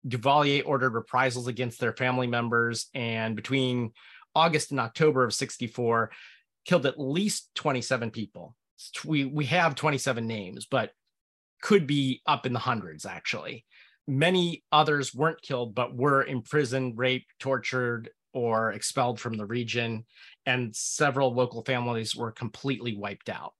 Duvalier 0.07 0.63
ordered 0.65 0.93
reprisals 0.93 1.47
against 1.47 1.79
their 1.79 1.93
family 1.93 2.27
members, 2.27 2.87
and 2.93 3.35
between 3.35 3.91
August 4.35 4.71
and 4.71 4.79
October 4.79 5.23
of 5.23 5.33
64, 5.33 6.11
killed 6.65 6.85
at 6.85 6.99
least 6.99 7.49
27 7.55 8.11
people. 8.11 8.55
We, 9.03 9.25
we 9.25 9.45
have 9.45 9.75
27 9.75 10.25
names, 10.25 10.65
but 10.65 10.91
could 11.61 11.85
be 11.85 12.21
up 12.25 12.45
in 12.45 12.53
the 12.53 12.59
hundreds, 12.59 13.05
actually. 13.05 13.65
Many 14.07 14.63
others 14.71 15.13
weren't 15.13 15.41
killed, 15.41 15.75
but 15.75 15.95
were 15.95 16.23
imprisoned, 16.23 16.97
raped, 16.97 17.27
tortured, 17.39 18.09
or 18.33 18.71
expelled 18.71 19.19
from 19.19 19.37
the 19.37 19.45
region, 19.45 20.05
and 20.45 20.75
several 20.75 21.33
local 21.33 21.63
families 21.63 22.15
were 22.15 22.31
completely 22.31 22.95
wiped 22.95 23.29
out. 23.29 23.53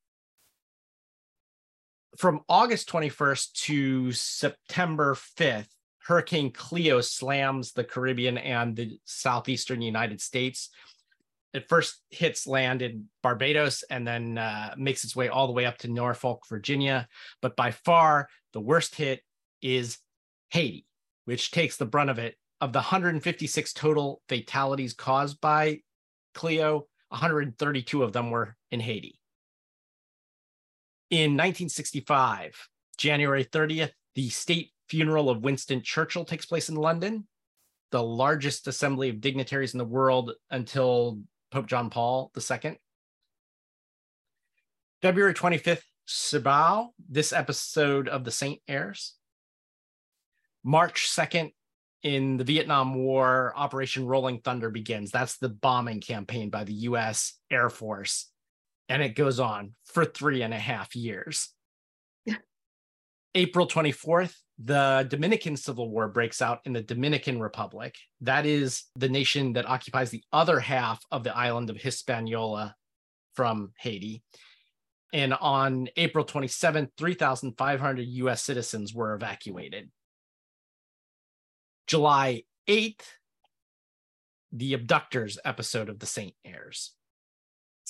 From 2.17 2.41
August 2.49 2.89
21st 2.89 3.53
to 3.53 4.11
September 4.11 5.15
5th, 5.37 5.69
Hurricane 5.99 6.51
Cleo 6.51 6.99
slams 7.01 7.71
the 7.71 7.83
Caribbean 7.83 8.37
and 8.37 8.75
the 8.75 8.99
southeastern 9.05 9.81
United 9.81 10.19
States, 10.19 10.69
it 11.53 11.67
first 11.67 12.01
hits 12.09 12.47
land 12.47 12.81
in 12.81 13.05
Barbados 13.21 13.83
and 13.83 14.07
then 14.07 14.37
uh, 14.37 14.73
makes 14.77 15.03
its 15.03 15.15
way 15.15 15.27
all 15.27 15.47
the 15.47 15.53
way 15.53 15.65
up 15.65 15.77
to 15.79 15.89
Norfolk, 15.89 16.43
Virginia. 16.47 17.07
But 17.41 17.55
by 17.55 17.71
far, 17.71 18.29
the 18.53 18.61
worst 18.61 18.95
hit 18.95 19.21
is 19.61 19.97
Haiti, 20.49 20.85
which 21.25 21.51
takes 21.51 21.77
the 21.77 21.85
brunt 21.85 22.09
of 22.09 22.19
it. 22.19 22.35
Of 22.61 22.73
the 22.73 22.79
156 22.79 23.73
total 23.73 24.21
fatalities 24.29 24.93
caused 24.93 25.41
by 25.41 25.79
Cleo, 26.33 26.87
132 27.09 28.03
of 28.03 28.13
them 28.13 28.29
were 28.29 28.55
in 28.69 28.79
Haiti. 28.79 29.19
In 31.11 31.31
1965, 31.31 32.69
January 32.97 33.43
30th, 33.43 33.91
the 34.15 34.29
state 34.29 34.71
funeral 34.87 35.29
of 35.29 35.43
Winston 35.43 35.81
Churchill 35.81 36.23
takes 36.23 36.45
place 36.45 36.69
in 36.69 36.75
London, 36.75 37.27
the 37.91 38.01
largest 38.01 38.65
assembly 38.67 39.09
of 39.09 39.19
dignitaries 39.19 39.73
in 39.73 39.77
the 39.77 39.83
world 39.83 40.31
until 40.51 41.19
Pope 41.51 41.67
John 41.67 41.89
Paul 41.89 42.31
II. 42.37 42.79
February 45.01 45.33
25th, 45.33 45.83
Sibao, 46.07 46.91
this 47.09 47.33
episode 47.33 48.07
of 48.07 48.23
The 48.23 48.31
Saint 48.31 48.61
airs. 48.69 49.15
March 50.63 51.09
2nd, 51.09 51.51
in 52.03 52.37
the 52.37 52.45
Vietnam 52.45 52.95
War, 52.95 53.51
Operation 53.57 54.05
Rolling 54.05 54.39
Thunder 54.39 54.69
begins. 54.69 55.11
That's 55.11 55.37
the 55.39 55.49
bombing 55.49 55.99
campaign 55.99 56.49
by 56.49 56.63
the 56.63 56.73
US 56.73 57.33
Air 57.51 57.69
Force. 57.69 58.30
And 58.91 59.01
it 59.01 59.15
goes 59.15 59.39
on 59.39 59.71
for 59.85 60.03
three 60.03 60.41
and 60.41 60.53
a 60.53 60.59
half 60.59 60.97
years. 60.97 61.53
April 63.33 63.65
24th, 63.65 64.33
the 64.61 65.07
Dominican 65.09 65.55
Civil 65.55 65.89
War 65.89 66.09
breaks 66.09 66.41
out 66.41 66.59
in 66.65 66.73
the 66.73 66.81
Dominican 66.81 67.39
Republic. 67.39 67.95
That 68.19 68.45
is 68.45 68.83
the 68.97 69.07
nation 69.07 69.53
that 69.53 69.65
occupies 69.65 70.09
the 70.09 70.25
other 70.33 70.59
half 70.59 71.01
of 71.09 71.23
the 71.23 71.33
island 71.33 71.69
of 71.69 71.77
Hispaniola 71.77 72.75
from 73.33 73.71
Haiti. 73.79 74.23
And 75.13 75.35
on 75.35 75.87
April 75.95 76.25
27th, 76.25 76.89
3,500 76.97 78.01
US 78.05 78.43
citizens 78.43 78.93
were 78.93 79.13
evacuated. 79.13 79.89
July 81.87 82.43
8th, 82.67 83.05
the 84.51 84.73
Abductors 84.73 85.39
episode 85.45 85.87
of 85.87 85.99
The 85.99 86.05
Saint 86.05 86.33
airs. 86.43 86.91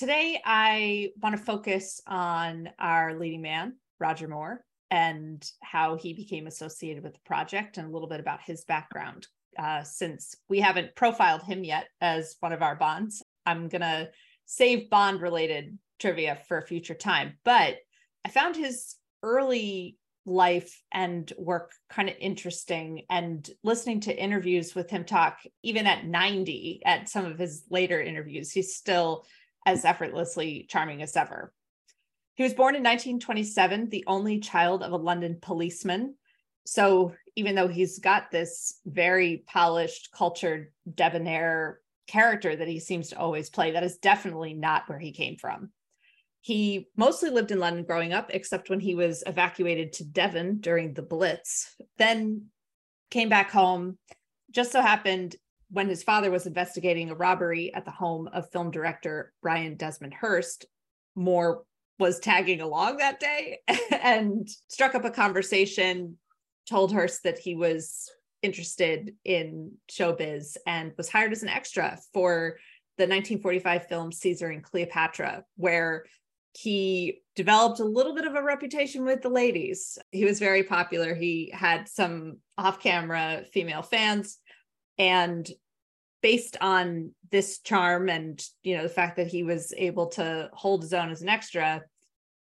Today, 0.01 0.41
I 0.43 1.09
want 1.21 1.37
to 1.37 1.43
focus 1.43 2.01
on 2.07 2.69
our 2.79 3.13
leading 3.13 3.43
man, 3.43 3.75
Roger 3.99 4.27
Moore 4.27 4.65
and 4.89 5.47
how 5.61 5.95
he 5.95 6.15
became 6.15 6.47
associated 6.47 7.03
with 7.03 7.13
the 7.13 7.19
project 7.23 7.77
and 7.77 7.87
a 7.87 7.91
little 7.91 8.07
bit 8.07 8.19
about 8.19 8.41
his 8.41 8.63
background. 8.63 9.27
Uh, 9.59 9.83
since 9.83 10.33
we 10.49 10.59
haven't 10.59 10.95
profiled 10.95 11.43
him 11.43 11.63
yet 11.63 11.85
as 12.01 12.35
one 12.39 12.51
of 12.51 12.63
our 12.63 12.75
bonds, 12.75 13.21
I'm 13.45 13.67
going 13.67 13.81
to 13.81 14.09
save 14.47 14.89
bond 14.89 15.21
related 15.21 15.77
trivia 15.99 16.39
for 16.47 16.57
a 16.57 16.65
future 16.65 16.95
time. 16.95 17.37
But 17.45 17.75
I 18.25 18.29
found 18.29 18.55
his 18.55 18.95
early 19.21 19.99
life 20.25 20.81
and 20.91 21.31
work 21.37 21.73
kind 21.89 22.09
of 22.09 22.15
interesting 22.19 23.03
and 23.09 23.47
listening 23.63 23.99
to 23.99 24.17
interviews 24.17 24.73
with 24.73 24.89
him 24.89 25.03
talk 25.03 25.39
even 25.63 25.87
at 25.87 26.05
90 26.05 26.81
at 26.85 27.09
some 27.09 27.25
of 27.25 27.39
his 27.39 27.63
later 27.71 27.99
interviews 27.99 28.51
he's 28.51 28.75
still 28.75 29.25
as 29.65 29.85
effortlessly 29.85 30.65
charming 30.69 31.01
as 31.01 31.15
ever 31.15 31.53
he 32.35 32.43
was 32.43 32.53
born 32.53 32.75
in 32.75 32.81
1927, 32.81 33.89
the 33.89 34.03
only 34.07 34.39
child 34.39 34.83
of 34.83 34.93
a 34.93 34.97
London 34.97 35.37
policeman. 35.41 36.15
So 36.65 37.13
even 37.35 37.55
though 37.55 37.67
he's 37.67 37.99
got 37.99 38.31
this 38.31 38.79
very 38.85 39.43
polished, 39.47 40.09
cultured, 40.11 40.71
debonair 40.91 41.79
character 42.07 42.55
that 42.55 42.67
he 42.67 42.79
seems 42.79 43.09
to 43.09 43.19
always 43.19 43.49
play, 43.49 43.71
that 43.71 43.83
is 43.83 43.97
definitely 43.97 44.53
not 44.53 44.87
where 44.87 44.99
he 44.99 45.11
came 45.11 45.37
from. 45.37 45.71
He 46.41 46.87
mostly 46.97 47.29
lived 47.29 47.51
in 47.51 47.59
London 47.59 47.83
growing 47.83 48.13
up, 48.13 48.31
except 48.33 48.69
when 48.69 48.79
he 48.79 48.95
was 48.95 49.23
evacuated 49.27 49.93
to 49.93 50.03
Devon 50.03 50.61
during 50.61 50.93
the 50.93 51.03
Blitz. 51.03 51.75
Then 51.99 52.47
came 53.11 53.29
back 53.29 53.51
home. 53.51 53.99
Just 54.49 54.71
so 54.71 54.81
happened 54.81 55.35
when 55.71 55.87
his 55.87 56.03
father 56.03 56.29
was 56.29 56.45
investigating 56.45 57.09
a 57.09 57.15
robbery 57.15 57.73
at 57.73 57.85
the 57.85 57.91
home 57.91 58.27
of 58.33 58.49
film 58.51 58.71
director 58.71 59.33
Brian 59.41 59.75
Desmond 59.75 60.13
Hurst, 60.13 60.65
Moore 61.15 61.63
was 61.99 62.19
tagging 62.19 62.61
along 62.61 62.97
that 62.97 63.19
day 63.19 63.59
and 63.91 64.47
struck 64.67 64.95
up 64.95 65.05
a 65.05 65.11
conversation, 65.11 66.17
told 66.67 66.91
Hurst 66.91 67.23
that 67.23 67.39
he 67.39 67.55
was 67.55 68.09
interested 68.41 69.15
in 69.23 69.71
showbiz 69.89 70.57
and 70.65 70.93
was 70.97 71.09
hired 71.09 71.31
as 71.31 71.43
an 71.43 71.49
extra 71.49 71.97
for 72.13 72.57
the 72.97 73.03
1945 73.03 73.87
film 73.87 74.11
Caesar 74.11 74.47
and 74.47 74.63
Cleopatra, 74.63 75.43
where 75.55 76.05
he 76.53 77.21
developed 77.35 77.79
a 77.79 77.85
little 77.85 78.13
bit 78.13 78.25
of 78.25 78.35
a 78.35 78.43
reputation 78.43 79.05
with 79.05 79.21
the 79.21 79.29
ladies. 79.29 79.97
He 80.11 80.25
was 80.25 80.39
very 80.39 80.63
popular. 80.63 81.15
He 81.15 81.51
had 81.53 81.87
some 81.87 82.37
off 82.57 82.81
camera 82.81 83.43
female 83.53 83.81
fans. 83.81 84.37
And 85.01 85.49
based 86.21 86.57
on 86.61 87.15
this 87.31 87.57
charm 87.59 88.07
and 88.07 88.39
you 88.61 88.77
know 88.77 88.83
the 88.83 88.89
fact 88.89 89.17
that 89.17 89.25
he 89.25 89.41
was 89.41 89.73
able 89.75 90.07
to 90.09 90.47
hold 90.53 90.83
his 90.83 90.93
own 90.93 91.09
as 91.09 91.23
an 91.23 91.27
extra, 91.27 91.81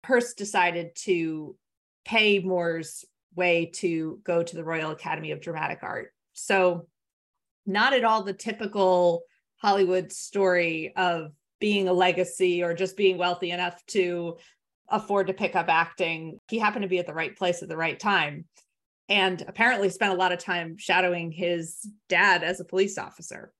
Hurst 0.03 0.39
decided 0.39 0.95
to 1.03 1.55
pay 2.03 2.39
Moore's 2.39 3.05
way 3.35 3.67
to 3.75 4.19
go 4.23 4.41
to 4.41 4.55
the 4.55 4.63
Royal 4.63 4.89
Academy 4.89 5.29
of 5.29 5.39
Dramatic 5.39 5.83
Art. 5.83 6.13
So 6.33 6.87
not 7.67 7.93
at 7.93 8.03
all 8.03 8.23
the 8.23 8.33
typical 8.33 9.21
Hollywood 9.57 10.11
story 10.11 10.93
of 10.97 11.33
being 11.59 11.87
a 11.87 11.93
legacy 11.93 12.63
or 12.63 12.73
just 12.73 12.97
being 12.97 13.19
wealthy 13.19 13.51
enough 13.51 13.79
to 13.89 14.37
afford 14.89 15.27
to 15.27 15.33
pick 15.33 15.55
up 15.55 15.69
acting. 15.69 16.39
He 16.49 16.57
happened 16.57 16.81
to 16.81 16.89
be 16.89 16.97
at 16.97 17.05
the 17.05 17.13
right 17.13 17.37
place 17.37 17.61
at 17.61 17.69
the 17.69 17.77
right 17.77 17.99
time 17.99 18.45
and 19.11 19.43
apparently 19.45 19.89
spent 19.89 20.13
a 20.13 20.15
lot 20.15 20.31
of 20.31 20.39
time 20.39 20.77
shadowing 20.77 21.33
his 21.33 21.85
dad 22.07 22.43
as 22.43 22.61
a 22.61 22.65
police 22.65 22.97
officer. 22.97 23.51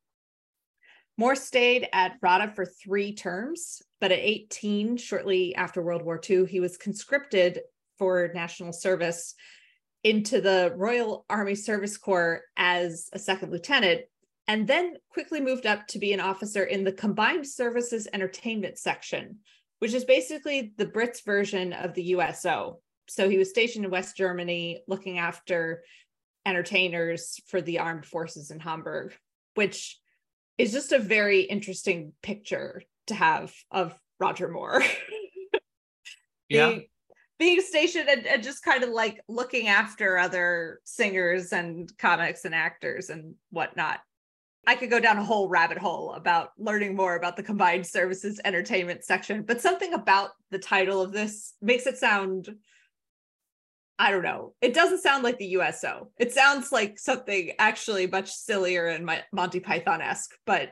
Moore 1.17 1.35
stayed 1.35 1.89
at 1.91 2.15
RADA 2.21 2.53
for 2.55 2.65
three 2.65 3.13
terms, 3.13 3.81
but 3.99 4.13
at 4.13 4.19
18, 4.19 4.95
shortly 4.95 5.53
after 5.53 5.81
World 5.81 6.03
War 6.03 6.21
II, 6.27 6.45
he 6.45 6.61
was 6.61 6.77
conscripted 6.77 7.59
for 7.97 8.31
national 8.33 8.71
service 8.71 9.35
into 10.05 10.39
the 10.39 10.73
Royal 10.77 11.25
Army 11.29 11.55
Service 11.55 11.97
Corps 11.97 12.43
as 12.55 13.09
a 13.11 13.19
second 13.19 13.51
lieutenant, 13.51 14.03
and 14.47 14.65
then 14.65 14.93
quickly 15.09 15.41
moved 15.41 15.65
up 15.65 15.85
to 15.87 15.99
be 15.99 16.13
an 16.13 16.21
officer 16.21 16.63
in 16.63 16.85
the 16.85 16.93
Combined 16.93 17.45
Services 17.45 18.07
Entertainment 18.13 18.79
Section, 18.79 19.39
which 19.79 19.93
is 19.93 20.05
basically 20.05 20.71
the 20.77 20.85
Brits 20.85 21.25
version 21.25 21.73
of 21.73 21.93
the 21.93 22.03
USO. 22.03 22.79
So 23.11 23.27
he 23.27 23.37
was 23.37 23.49
stationed 23.49 23.83
in 23.83 23.91
West 23.91 24.15
Germany 24.15 24.83
looking 24.87 25.17
after 25.17 25.83
entertainers 26.45 27.41
for 27.47 27.61
the 27.61 27.79
armed 27.79 28.05
forces 28.05 28.51
in 28.51 28.61
Hamburg, 28.61 29.13
which 29.55 29.99
is 30.57 30.71
just 30.71 30.93
a 30.93 30.99
very 30.99 31.41
interesting 31.41 32.13
picture 32.23 32.81
to 33.07 33.13
have 33.13 33.53
of 33.69 33.93
Roger 34.19 34.47
Moore. 34.47 34.81
Yeah. 36.47 36.67
being, 36.67 36.87
being 37.39 37.61
stationed 37.61 38.09
and, 38.09 38.27
and 38.27 38.43
just 38.43 38.61
kind 38.61 38.83
of 38.83 38.89
like 38.89 39.21
looking 39.29 39.69
after 39.69 40.17
other 40.17 40.81
singers 40.83 41.53
and 41.53 41.89
comics 41.97 42.43
and 42.43 42.53
actors 42.53 43.09
and 43.09 43.35
whatnot. 43.51 44.01
I 44.67 44.75
could 44.75 44.89
go 44.89 44.99
down 44.99 45.17
a 45.17 45.23
whole 45.23 45.47
rabbit 45.47 45.77
hole 45.77 46.11
about 46.11 46.49
learning 46.57 46.93
more 46.97 47.15
about 47.15 47.37
the 47.37 47.43
combined 47.43 47.87
services 47.87 48.41
entertainment 48.43 49.05
section, 49.05 49.43
but 49.43 49.61
something 49.61 49.93
about 49.93 50.31
the 50.49 50.59
title 50.59 51.01
of 51.01 51.13
this 51.13 51.53
makes 51.61 51.87
it 51.87 51.97
sound 51.97 52.49
I 54.01 54.09
don't 54.09 54.23
know. 54.23 54.55
It 54.61 54.73
doesn't 54.73 55.03
sound 55.03 55.23
like 55.23 55.37
the 55.37 55.49
USO. 55.49 56.09
It 56.17 56.33
sounds 56.33 56.71
like 56.71 56.97
something 56.97 57.51
actually 57.59 58.07
much 58.07 58.31
sillier 58.31 58.87
and 58.87 59.07
Monty 59.31 59.59
Python 59.59 60.01
esque. 60.01 60.31
But 60.47 60.71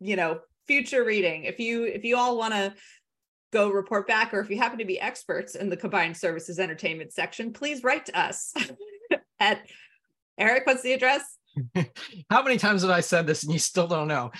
you 0.00 0.16
know, 0.16 0.40
future 0.66 1.04
reading. 1.04 1.44
If 1.44 1.60
you 1.60 1.84
if 1.84 2.04
you 2.04 2.16
all 2.16 2.38
want 2.38 2.54
to 2.54 2.72
go 3.52 3.68
report 3.68 4.08
back, 4.08 4.32
or 4.32 4.40
if 4.40 4.48
you 4.48 4.56
happen 4.56 4.78
to 4.78 4.86
be 4.86 4.98
experts 4.98 5.56
in 5.56 5.68
the 5.68 5.76
combined 5.76 6.16
services 6.16 6.58
entertainment 6.58 7.12
section, 7.12 7.52
please 7.52 7.84
write 7.84 8.06
to 8.06 8.18
us 8.18 8.54
at 9.38 9.60
Eric. 10.38 10.66
What's 10.66 10.82
the 10.82 10.94
address? 10.94 11.22
How 12.30 12.42
many 12.42 12.56
times 12.56 12.80
have 12.80 12.90
I 12.90 13.00
said 13.00 13.26
this 13.26 13.42
and 13.42 13.52
you 13.52 13.58
still 13.58 13.88
don't 13.88 14.08
know? 14.08 14.32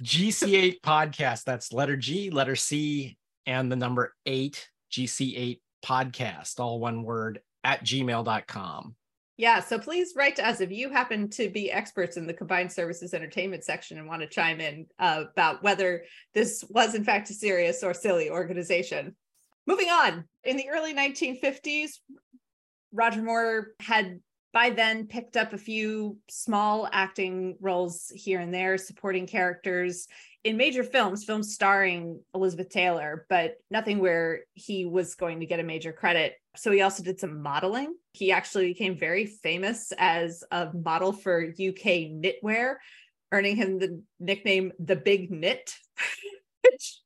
GC8 0.00 0.80
podcast. 0.86 1.42
That's 1.42 1.72
letter 1.72 1.96
G, 1.96 2.30
letter 2.30 2.54
C, 2.54 3.18
and 3.46 3.70
the 3.70 3.74
number 3.74 4.14
eight, 4.26 4.68
GC8 4.92 5.58
podcast, 5.84 6.60
all 6.60 6.78
one 6.78 7.02
word 7.02 7.40
at 7.68 7.84
gmail.com. 7.84 8.94
Yeah, 9.36 9.60
so 9.60 9.78
please 9.78 10.14
write 10.16 10.34
to 10.36 10.48
us 10.48 10.60
if 10.60 10.72
you 10.72 10.90
happen 10.90 11.28
to 11.30 11.50
be 11.50 11.70
experts 11.70 12.16
in 12.16 12.26
the 12.26 12.32
combined 12.32 12.72
services 12.72 13.12
entertainment 13.12 13.62
section 13.62 13.98
and 13.98 14.08
want 14.08 14.22
to 14.22 14.26
chime 14.26 14.60
in 14.60 14.86
uh, 14.98 15.24
about 15.30 15.62
whether 15.62 16.04
this 16.34 16.64
was 16.70 16.94
in 16.94 17.04
fact 17.04 17.30
a 17.30 17.34
serious 17.34 17.84
or 17.84 17.92
silly 17.92 18.30
organization. 18.30 19.14
Moving 19.66 19.90
on, 19.90 20.24
in 20.44 20.56
the 20.56 20.70
early 20.70 20.94
1950s, 20.94 21.90
Roger 22.90 23.22
Moore 23.22 23.68
had 23.80 24.18
by 24.52 24.70
then 24.70 25.06
picked 25.06 25.36
up 25.36 25.52
a 25.52 25.58
few 25.58 26.16
small 26.30 26.88
acting 26.92 27.56
roles 27.60 28.10
here 28.14 28.40
and 28.40 28.52
there, 28.52 28.78
supporting 28.78 29.26
characters 29.26 30.08
in 30.44 30.56
major 30.56 30.84
films, 30.84 31.24
films 31.24 31.52
starring 31.52 32.20
Elizabeth 32.34 32.68
Taylor, 32.70 33.26
but 33.28 33.56
nothing 33.70 33.98
where 33.98 34.40
he 34.54 34.86
was 34.86 35.14
going 35.16 35.40
to 35.40 35.46
get 35.46 35.60
a 35.60 35.64
major 35.64 35.92
credit. 35.92 36.34
So 36.56 36.70
he 36.70 36.80
also 36.80 37.02
did 37.02 37.20
some 37.20 37.42
modeling. 37.42 37.94
He 38.12 38.32
actually 38.32 38.68
became 38.68 38.96
very 38.96 39.26
famous 39.26 39.92
as 39.98 40.44
a 40.50 40.72
model 40.72 41.12
for 41.12 41.42
UK 41.44 42.08
knitwear, 42.10 42.76
earning 43.32 43.56
him 43.56 43.78
the 43.78 44.00
nickname 44.18 44.72
the 44.78 44.96
Big 44.96 45.30
Knit, 45.30 45.74
which 46.64 47.00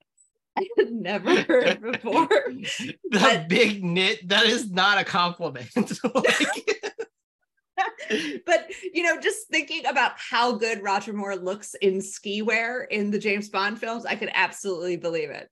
I 0.56 0.66
had 0.78 0.92
never 0.92 1.34
heard 1.42 1.80
before. 1.80 2.28
the 2.28 2.94
But- 3.10 3.48
big 3.48 3.82
knit, 3.82 4.28
that 4.28 4.44
is 4.46 4.70
not 4.70 4.98
a 4.98 5.04
compliment. 5.04 5.70
Like- 6.14 6.91
but 8.46 8.66
you 8.92 9.02
know, 9.02 9.20
just 9.20 9.48
thinking 9.48 9.86
about 9.86 10.12
how 10.16 10.52
good 10.52 10.82
Roger 10.82 11.12
Moore 11.12 11.36
looks 11.36 11.74
in 11.80 12.00
ski 12.00 12.42
wear 12.42 12.82
in 12.82 13.10
the 13.10 13.18
James 13.18 13.48
Bond 13.48 13.78
films, 13.78 14.04
I 14.04 14.14
could 14.14 14.30
absolutely 14.34 14.96
believe 14.96 15.30
it. 15.30 15.48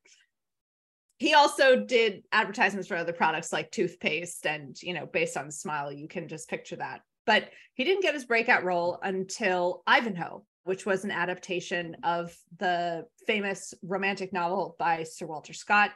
He 1.18 1.35
also 1.35 1.85
did 1.85 2.24
advertisements 2.33 2.88
for 2.88 2.96
other 2.96 3.12
products 3.12 3.52
like 3.52 3.70
toothpaste, 3.70 4.46
and 4.46 4.80
you 4.83 4.94
know, 4.94 5.06
based 5.06 5.37
on 5.37 5.50
smile, 5.50 5.92
you 5.92 6.09
can 6.09 6.28
just 6.28 6.48
picture 6.48 6.76
that. 6.76 7.00
But 7.26 7.50
he 7.74 7.85
didn't 7.85 8.02
get 8.02 8.14
his 8.14 8.24
breakout 8.24 8.64
role 8.64 8.98
until 9.02 9.83
Ivanhoe, 9.87 10.44
which 10.64 10.87
was 10.87 11.04
an 11.04 11.11
adaptation 11.11 11.96
of 12.02 12.35
the 12.59 13.04
famous 13.26 13.74
romantic 13.83 14.33
novel 14.33 14.76
by 14.78 15.04
Sir 15.04 15.26
Walter 15.26 15.52
Scott. 15.52 15.90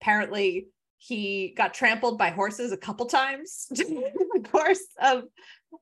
Apparently, 0.00 0.68
he 0.98 1.54
got 1.56 1.74
trampled 1.74 2.18
by 2.18 2.30
horses 2.30 2.72
a 2.72 2.76
couple 2.76 3.06
times 3.06 3.68
the 4.42 4.48
course 4.48 4.86
of 5.00 5.24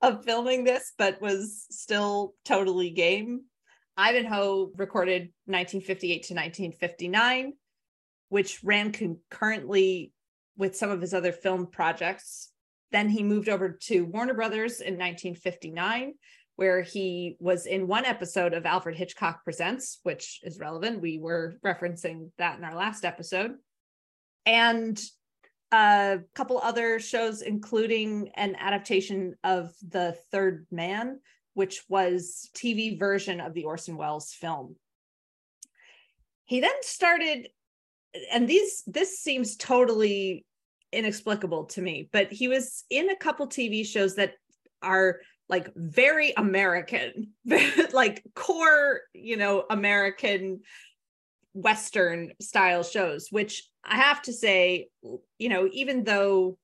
of 0.03 0.25
filming 0.25 0.64
this, 0.64 0.92
but 0.99 1.21
was 1.21 1.66
still 1.71 2.35
totally 2.45 2.90
game. 2.90 3.42
Ivanhoe 3.97 4.73
recorded 4.77 5.33
1958 5.47 6.12
to 6.25 6.35
1959, 6.35 7.53
which 8.29 8.62
ran 8.62 8.92
concurrently 8.92 10.12
with 10.57 10.77
some 10.77 10.90
of 10.90 11.01
his 11.01 11.14
other 11.14 11.33
film 11.33 11.66
projects. 11.66 12.51
Then 12.92 13.09
he 13.09 13.23
moved 13.23 13.49
over 13.49 13.79
to 13.85 14.05
Warner 14.05 14.35
Brothers 14.35 14.81
in 14.81 14.95
1959, 14.95 16.14
where 16.57 16.83
he 16.83 17.37
was 17.38 17.66
in 17.66 17.87
one 17.87 18.05
episode 18.05 18.55
of 18.55 18.66
Alfred 18.66 18.97
Hitchcock 18.97 19.45
Presents, 19.45 20.01
which 20.03 20.40
is 20.42 20.59
relevant. 20.59 21.01
We 21.01 21.19
were 21.19 21.59
referencing 21.64 22.31
that 22.38 22.59
in 22.59 22.64
our 22.64 22.75
last 22.75 23.05
episode. 23.05 23.53
And 24.45 25.01
a 25.72 26.18
couple 26.35 26.59
other 26.59 27.00
shows, 27.00 27.42
including 27.42 28.31
an 28.35 28.57
adaptation 28.59 29.35
of 29.42 29.72
The 29.87 30.16
Third 30.31 30.66
Man, 30.70 31.20
which 31.55 31.83
was 31.88 32.50
TV 32.55 32.98
version 32.98 33.40
of 33.40 33.55
the 33.55 33.64
Orson 33.64 33.96
Welles 33.96 34.33
film. 34.33 34.76
He 36.44 36.61
then 36.61 36.83
started, 36.83 37.48
and 38.33 38.48
these 38.48 38.85
this 38.87 39.18
seems 39.18 39.57
totally 39.57 40.44
inexplicable 40.92 41.64
to 41.64 41.83
me, 41.83 42.09
but 42.12 42.33
he 42.33 42.48
was 42.48 42.85
in 42.88 43.11
a 43.11 43.16
couple 43.16 43.48
TV 43.48 43.85
shows 43.85 44.14
that 44.14 44.35
are 44.83 45.20
like 45.48 45.72
very 45.74 46.33
American, 46.37 47.33
like 47.92 48.22
core, 48.35 49.00
you 49.12 49.37
know, 49.37 49.64
American 49.70 50.61
Western 51.55 52.33
style 52.40 52.83
shows, 52.83 53.29
which 53.31 53.68
I 53.87 53.96
have 53.96 54.22
to 54.22 54.33
say, 54.33 54.88
you 55.38 55.49
know, 55.49 55.68
even 55.72 56.05
though 56.05 56.59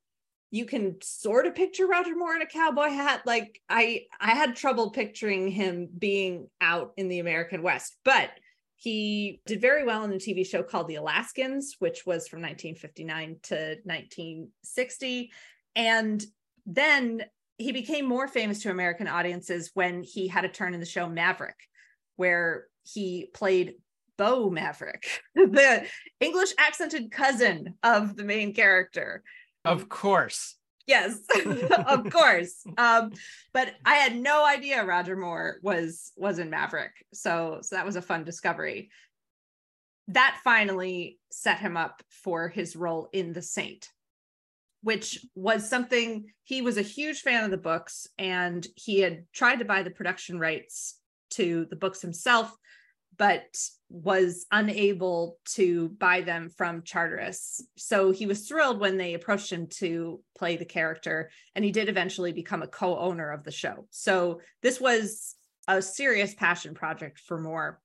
you 0.51 0.67
can 0.67 0.97
sort 1.03 1.47
of 1.47 1.55
picture 1.55 1.87
Roger 1.87 2.15
Moore 2.15 2.35
in 2.37 2.43
a 2.43 2.47
cowboy 2.47 2.89
hat, 2.89 3.23
like 3.25 3.61
I 3.69 4.03
I 4.21 4.33
had 4.33 4.55
trouble 4.55 4.91
picturing 4.91 5.49
him 5.49 5.89
being 5.97 6.49
out 6.61 6.93
in 6.97 7.09
the 7.09 7.21
American 7.21 7.63
West, 7.63 7.97
but 8.05 8.31
he 8.77 9.41
did 9.47 9.61
very 9.61 9.85
well 9.85 10.03
in 10.03 10.13
a 10.13 10.17
TV 10.17 10.45
show 10.45 10.63
called 10.63 10.89
The 10.89 10.97
Alaskans, 10.97 11.77
which 11.79 12.05
was 12.05 12.27
from 12.27 12.41
1959 12.43 13.37
to 13.45 13.55
1960. 13.85 15.31
And 15.77 16.25
then 16.67 17.25
he 17.59 17.71
became 17.71 18.07
more 18.07 18.27
famous 18.27 18.63
to 18.63 18.71
American 18.71 19.07
audiences 19.07 19.71
when 19.75 20.03
he 20.03 20.27
had 20.27 20.45
a 20.45 20.49
turn 20.49 20.75
in 20.75 20.81
the 20.81 20.87
show 20.87 21.09
Maverick, 21.09 21.69
where 22.17 22.67
he 22.83 23.31
played 23.33 23.75
Beau 24.23 24.51
Maverick, 24.51 25.05
the 25.35 25.85
English 26.21 26.53
accented 26.59 27.11
cousin 27.11 27.75
of 27.83 28.15
the 28.17 28.25
main 28.25 28.55
character. 28.55 29.23
of 29.65 29.89
course. 29.89 30.57
Yes, 30.87 31.19
of 31.95 32.11
course. 32.11 32.63
Um, 32.77 33.13
but 33.53 33.69
I 33.85 33.95
had 33.95 34.15
no 34.17 34.45
idea 34.45 34.85
Roger 34.85 35.17
Moore 35.17 35.59
was 35.63 36.13
was 36.17 36.39
in 36.39 36.51
Maverick. 36.51 36.95
So 37.13 37.59
so 37.63 37.77
that 37.77 37.87
was 37.87 37.97
a 37.97 38.03
fun 38.11 38.25
discovery. 38.25 38.91
That 40.09 40.41
finally 40.45 41.19
set 41.31 41.59
him 41.59 41.77
up 41.77 42.03
for 42.11 42.49
his 42.49 42.77
role 42.77 43.09
in 43.13 43.33
The 43.33 43.43
Saint. 43.43 43.89
which 44.83 45.25
was 45.35 45.69
something 45.71 46.09
he 46.43 46.63
was 46.63 46.77
a 46.77 46.83
huge 46.97 47.21
fan 47.21 47.45
of 47.45 47.51
the 47.53 47.57
books 47.71 48.09
and 48.19 48.67
he 48.75 49.01
had 49.05 49.25
tried 49.33 49.59
to 49.61 49.65
buy 49.65 49.83
the 49.83 49.91
production 49.99 50.39
rights 50.41 50.99
to 51.31 51.67
the 51.71 51.77
books 51.77 52.03
himself 52.03 52.49
but 53.17 53.45
was 53.93 54.47
unable 54.51 55.39
to 55.45 55.91
buy 55.91 56.23
them 56.23 56.49
from 56.49 56.83
Charteris. 56.83 57.61
So 57.77 58.11
he 58.11 58.27
was 58.27 58.49
thrilled 58.49 58.81
when 58.81 58.97
they 58.97 59.15
approached 59.15 59.53
him 59.53 59.67
to 59.79 60.21
play 60.37 60.57
the 60.57 60.65
character, 60.65 61.31
and 61.55 61.65
he 61.65 61.71
did 61.71 61.89
eventually 61.89 62.33
become 62.33 62.63
a 62.63 62.67
co 62.69 62.99
owner 62.99 63.31
of 63.31 63.45
the 63.45 63.51
show. 63.51 63.87
So 63.91 64.41
this 64.63 64.81
was 64.81 65.35
a 65.69 65.83
serious 65.83 66.35
passion 66.35 66.75
project 66.75 67.21
for 67.21 67.39
Moore. 67.39 67.81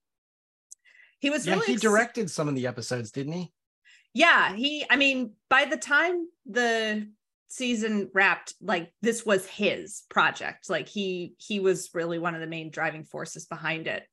He 1.20 1.30
was 1.30 1.46
yeah, 1.46 1.54
really 1.54 1.68
he 1.68 1.74
ex- 1.74 1.82
directed 1.82 2.32
some 2.32 2.48
of 2.48 2.56
the 2.56 2.68
episodes, 2.68 3.12
didn't 3.12 3.34
he? 3.34 3.52
yeah, 4.14 4.56
he, 4.56 4.86
I 4.90 4.96
mean, 4.96 5.34
by 5.50 5.66
the 5.66 5.78
time 5.78 6.28
the 6.46 7.08
season 7.50 8.10
wrapped 8.14 8.56
like 8.62 8.92
this 9.02 9.26
was 9.26 9.48
his 9.48 10.04
project 10.10 10.70
like 10.70 10.90
he 10.90 11.34
he 11.38 11.62
was 11.62 11.90
really 11.94 12.20
one 12.20 12.36
of 12.36 12.42
the 12.42 12.48
main 12.48 12.70
driving 12.70 13.06
forces 13.06 13.46
behind 13.46 13.88
it 13.88 14.04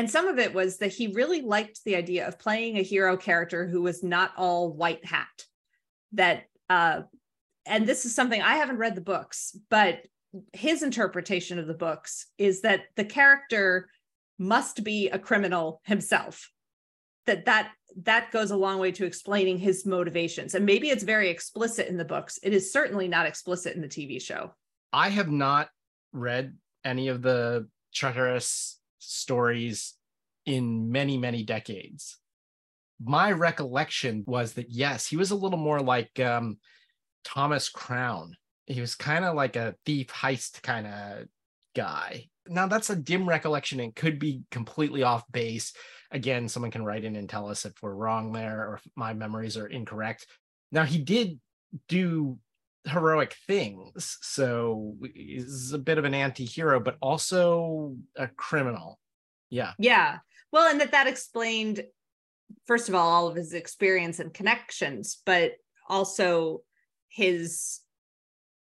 and 0.00 0.10
some 0.10 0.28
of 0.28 0.38
it 0.38 0.54
was 0.54 0.78
that 0.78 0.94
he 0.94 1.08
really 1.08 1.42
liked 1.42 1.84
the 1.84 1.94
idea 1.94 2.26
of 2.26 2.38
playing 2.38 2.78
a 2.78 2.82
hero 2.82 3.18
character 3.18 3.66
who 3.66 3.82
was 3.82 4.02
not 4.02 4.32
all 4.38 4.72
white 4.72 5.04
hat 5.04 5.44
that 6.12 6.44
uh 6.70 7.02
and 7.66 7.86
this 7.86 8.06
is 8.06 8.14
something 8.14 8.40
i 8.40 8.54
haven't 8.54 8.78
read 8.78 8.94
the 8.94 9.02
books 9.02 9.54
but 9.68 10.00
his 10.54 10.82
interpretation 10.82 11.58
of 11.58 11.66
the 11.66 11.74
books 11.74 12.28
is 12.38 12.62
that 12.62 12.84
the 12.96 13.04
character 13.04 13.90
must 14.38 14.82
be 14.82 15.10
a 15.10 15.18
criminal 15.18 15.82
himself 15.84 16.50
that 17.26 17.44
that 17.44 17.70
that 17.96 18.30
goes 18.30 18.50
a 18.50 18.56
long 18.56 18.78
way 18.78 18.92
to 18.92 19.04
explaining 19.04 19.58
his 19.58 19.84
motivations. 19.84 20.54
And 20.54 20.64
maybe 20.64 20.88
it's 20.88 21.02
very 21.02 21.28
explicit 21.28 21.88
in 21.88 21.96
the 21.96 22.04
books. 22.04 22.38
It 22.42 22.52
is 22.52 22.72
certainly 22.72 23.08
not 23.08 23.26
explicit 23.26 23.74
in 23.74 23.82
the 23.82 23.88
tv 23.88 24.22
show. 24.22 24.54
I 24.92 25.08
have 25.10 25.28
not 25.28 25.68
read 26.12 26.56
any 26.84 27.08
of 27.08 27.20
the 27.20 27.68
Charteris 27.92 28.79
stories 29.00 29.94
in 30.46 30.90
many, 30.90 31.18
many 31.18 31.42
decades. 31.42 32.18
My 33.02 33.32
recollection 33.32 34.24
was 34.26 34.54
that 34.54 34.70
yes, 34.70 35.06
he 35.06 35.16
was 35.16 35.30
a 35.30 35.36
little 35.36 35.58
more 35.58 35.80
like 35.80 36.20
um, 36.20 36.58
Thomas 37.24 37.68
Crown. 37.68 38.36
He 38.66 38.80
was 38.80 38.94
kind 38.94 39.24
of 39.24 39.34
like 39.34 39.56
a 39.56 39.74
thief 39.84 40.08
heist 40.08 40.62
kind 40.62 40.86
of 40.86 41.26
guy. 41.74 42.26
Now 42.46 42.66
that's 42.66 42.90
a 42.90 42.96
dim 42.96 43.28
recollection 43.28 43.80
and 43.80 43.94
could 43.94 44.18
be 44.18 44.42
completely 44.50 45.02
off 45.02 45.24
base. 45.32 45.72
Again, 46.10 46.48
someone 46.48 46.70
can 46.70 46.84
write 46.84 47.04
in 47.04 47.16
and 47.16 47.28
tell 47.28 47.48
us 47.48 47.64
if 47.64 47.72
we're 47.80 47.94
wrong 47.94 48.32
there 48.32 48.68
or 48.68 48.74
if 48.74 48.82
my 48.96 49.14
memories 49.14 49.56
are 49.56 49.66
incorrect. 49.66 50.26
Now 50.72 50.84
he 50.84 50.98
did 50.98 51.40
do 51.88 52.38
heroic 52.86 53.36
things. 53.46 54.18
So 54.22 54.96
he's 55.14 55.72
a 55.72 55.78
bit 55.78 55.98
of 55.98 56.04
an 56.04 56.14
anti-hero, 56.14 56.80
but 56.80 56.96
also 57.00 57.96
a 58.16 58.28
criminal. 58.28 58.98
Yeah. 59.50 59.72
yeah 59.78 60.18
well 60.52 60.70
and 60.70 60.80
that 60.80 60.92
that 60.92 61.06
explained 61.06 61.84
first 62.66 62.88
of 62.88 62.94
all 62.94 63.08
all 63.08 63.28
of 63.28 63.36
his 63.36 63.52
experience 63.52 64.18
and 64.18 64.34
connections 64.34 65.20
but 65.24 65.52
also 65.88 66.62
his 67.08 67.80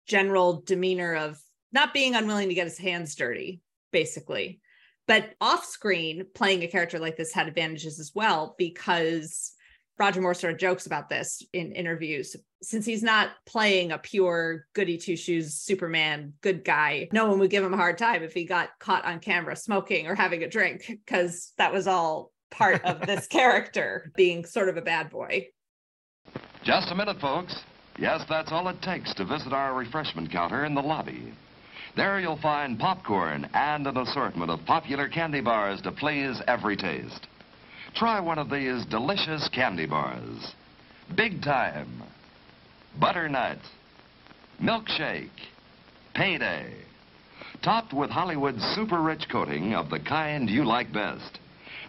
general 0.07 0.63
demeanor 0.67 1.15
of 1.15 1.41
not 1.73 1.95
being 1.95 2.15
unwilling 2.15 2.49
to 2.49 2.55
get 2.55 2.67
his 2.67 2.79
hands 2.79 3.15
dirty 3.15 3.61
basically 3.93 4.61
but 5.07 5.35
off 5.41 5.65
screen 5.65 6.27
playing 6.35 6.63
a 6.63 6.69
character 6.69 6.99
like 6.99 7.17
this 7.17 7.33
had 7.33 7.49
advantages 7.49 8.01
as 8.01 8.13
well 8.15 8.55
because 8.59 9.53
Roger 9.99 10.21
Moore 10.21 10.35
sort 10.35 10.53
of 10.53 10.59
jokes 10.59 10.87
about 10.87 11.09
this 11.09 11.43
in 11.53 11.73
interviews. 11.73 12.35
Since 12.63 12.87
he's 12.87 13.03
not 13.03 13.31
playing 13.47 13.93
a 13.93 13.99
pure 13.99 14.67
goody 14.73 14.99
two 14.99 15.17
shoes 15.17 15.55
Superman 15.55 16.33
good 16.41 16.65
guy, 16.65 17.09
no 17.13 17.29
one 17.29 17.39
would 17.39 17.51
give 17.51 17.63
him 17.63 17.75
a 17.75 17.77
hard 17.77 17.99
time 17.99 18.23
if 18.23 18.33
he 18.33 18.45
got 18.45 18.71
caught 18.79 19.05
on 19.05 19.21
camera 19.21 19.55
smoking 19.55 20.07
or 20.07 20.15
having 20.15 20.43
a 20.43 20.49
drink, 20.49 20.85
because 20.87 21.53
that 21.59 21.73
was 21.73 21.87
all 21.87 22.33
part 22.51 22.85
of 22.85 23.01
this 23.03 23.27
character 23.29 24.11
being 24.17 24.45
sort 24.45 24.69
of 24.69 24.77
a 24.77 24.83
bad 24.83 25.11
boy. 25.11 25.47
Just 26.65 26.91
a 26.91 26.95
minute, 26.95 27.21
folks. 27.21 27.55
Yes, 27.99 28.25
that's 28.29 28.51
all 28.51 28.69
it 28.69 28.83
takes 28.83 29.15
to 29.15 29.25
visit 29.25 29.53
our 29.53 29.75
refreshment 29.75 30.33
counter 30.33 30.65
in 30.65 30.75
the 30.75 30.83
lobby. 30.83 31.33
There 31.95 32.19
you'll 32.19 32.41
find 32.41 32.79
popcorn 32.79 33.49
and 33.55 33.87
an 33.87 33.97
assortment 33.97 34.51
of 34.51 34.65
popular 34.67 35.09
candy 35.09 35.41
bars 35.41 35.81
to 35.83 35.93
please 35.93 36.43
every 36.49 36.77
taste. 36.77 37.29
Try 37.95 38.19
one 38.19 38.39
of 38.39 38.51
these 38.51 38.85
delicious 38.87 39.49
candy 39.55 39.87
bars. 39.87 40.53
Big 41.15 41.43
Time, 41.43 42.03
Butternut, 42.99 43.59
Milkshake, 44.61 45.29
Payday. 46.15 46.75
Topped 47.63 47.93
with 47.93 48.11
Hollywood's 48.11 48.63
super 48.75 49.01
rich 49.01 49.27
coating 49.31 49.75
of 49.75 49.91
the 49.91 50.01
kind 50.01 50.51
you 50.51 50.65
like 50.65 50.93
best. 50.93 51.39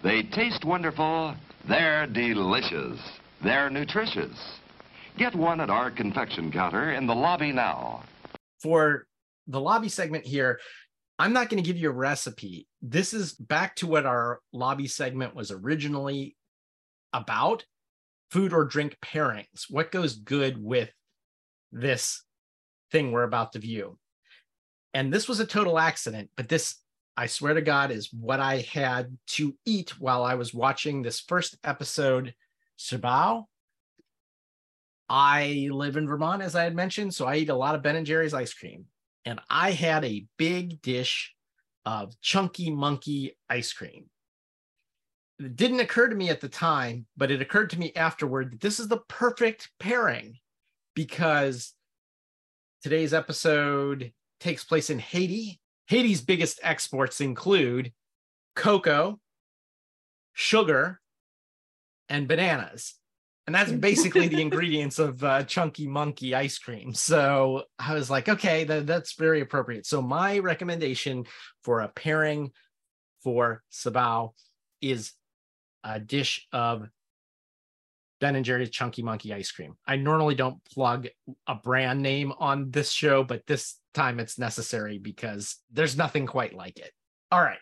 They 0.03 0.21
taste 0.21 0.63
wonderful, 0.63 1.35
they're 1.67 2.05
delicious, 2.05 2.99
they're 3.43 3.71
nutritious. 3.71 4.37
Get 5.17 5.33
one 5.33 5.59
at 5.59 5.71
our 5.71 5.89
confection 5.89 6.51
counter 6.51 6.91
in 6.93 7.07
the 7.07 7.15
lobby 7.15 7.51
now. 7.51 8.03
For 8.61 9.07
the 9.47 9.59
lobby 9.59 9.89
segment 9.89 10.25
here, 10.25 10.59
I'm 11.17 11.33
not 11.33 11.49
going 11.49 11.63
to 11.63 11.67
give 11.67 11.77
you 11.77 11.89
a 11.89 11.93
recipe. 11.93 12.67
This 12.81 13.13
is 13.13 13.33
back 13.33 13.77
to 13.77 13.87
what 13.87 14.05
our 14.05 14.41
lobby 14.51 14.87
segment 14.87 15.33
was 15.33 15.49
originally 15.49 16.35
about 17.13 17.65
food 18.31 18.51
or 18.51 18.65
drink 18.65 18.97
pairings. 19.01 19.65
What 19.69 19.91
goes 19.91 20.15
good 20.15 20.61
with 20.61 20.91
this 21.71 22.21
thing 22.91 23.11
we're 23.11 23.23
about 23.23 23.53
to 23.53 23.59
view? 23.59 23.97
And 24.93 25.13
this 25.13 25.29
was 25.29 25.39
a 25.39 25.45
total 25.45 25.79
accident, 25.79 26.31
but 26.35 26.49
this, 26.49 26.75
I 27.15 27.27
swear 27.27 27.53
to 27.53 27.61
God, 27.61 27.91
is 27.91 28.11
what 28.11 28.41
I 28.41 28.65
had 28.73 29.17
to 29.27 29.55
eat 29.65 29.99
while 29.99 30.23
I 30.23 30.35
was 30.35 30.53
watching 30.53 31.01
this 31.01 31.21
first 31.21 31.57
episode, 31.63 32.33
Sibao. 32.77 33.45
I 35.07 35.69
live 35.71 35.95
in 35.95 36.07
Vermont, 36.07 36.41
as 36.41 36.55
I 36.55 36.63
had 36.63 36.75
mentioned, 36.75 37.13
so 37.13 37.25
I 37.25 37.37
eat 37.37 37.49
a 37.49 37.55
lot 37.55 37.75
of 37.75 37.83
Ben 37.83 37.95
and 37.95 38.05
Jerry's 38.05 38.33
ice 38.33 38.53
cream 38.53 38.85
and 39.25 39.39
I 39.49 39.71
had 39.71 40.05
a 40.05 40.25
big 40.37 40.81
dish 40.81 41.33
of 41.85 42.19
chunky 42.21 42.69
monkey 42.69 43.37
ice 43.49 43.73
cream. 43.73 44.05
It 45.39 45.55
didn't 45.55 45.81
occur 45.81 46.07
to 46.07 46.15
me 46.15 46.29
at 46.29 46.41
the 46.41 46.49
time, 46.49 47.05
but 47.17 47.31
it 47.31 47.41
occurred 47.41 47.71
to 47.71 47.79
me 47.79 47.91
afterward 47.95 48.53
that 48.53 48.61
this 48.61 48.79
is 48.79 48.87
the 48.87 49.01
perfect 49.09 49.69
pairing 49.79 50.37
because 50.93 51.73
today's 52.81 53.13
episode 53.13 54.13
takes 54.39 54.63
place 54.63 54.89
in 54.89 54.99
Haiti. 54.99 55.59
Haiti's 55.87 56.21
biggest 56.21 56.59
exports 56.63 57.19
include 57.19 57.91
cocoa, 58.55 59.19
sugar, 60.33 61.01
and 62.07 62.27
bananas 62.27 62.95
and 63.47 63.55
that's 63.55 63.71
basically 63.71 64.27
the 64.27 64.41
ingredients 64.41 64.97
of 64.97 65.23
uh, 65.23 65.43
chunky 65.43 65.87
monkey 65.87 66.33
ice 66.33 66.57
cream. 66.57 66.93
So 66.93 67.63
i 67.77 67.93
was 67.93 68.09
like 68.09 68.27
okay 68.27 68.63
that, 68.65 68.87
that's 68.87 69.13
very 69.13 69.41
appropriate. 69.41 69.85
So 69.85 70.01
my 70.01 70.39
recommendation 70.39 71.25
for 71.63 71.81
a 71.81 71.87
pairing 71.89 72.51
for 73.23 73.63
Sibao 73.71 74.31
is 74.81 75.13
a 75.83 75.99
dish 75.99 76.47
of 76.51 76.87
ben 78.19 78.35
and 78.35 78.45
jerry's 78.45 78.69
chunky 78.69 79.03
monkey 79.03 79.33
ice 79.33 79.51
cream. 79.51 79.75
I 79.85 79.97
normally 79.97 80.35
don't 80.35 80.63
plug 80.65 81.07
a 81.47 81.55
brand 81.55 82.01
name 82.01 82.33
on 82.39 82.71
this 82.71 82.91
show 82.91 83.23
but 83.23 83.45
this 83.45 83.75
time 83.93 84.19
it's 84.19 84.39
necessary 84.39 84.97
because 84.97 85.57
there's 85.71 85.97
nothing 85.97 86.25
quite 86.25 86.55
like 86.55 86.79
it. 86.79 86.91
All 87.31 87.41
right. 87.41 87.57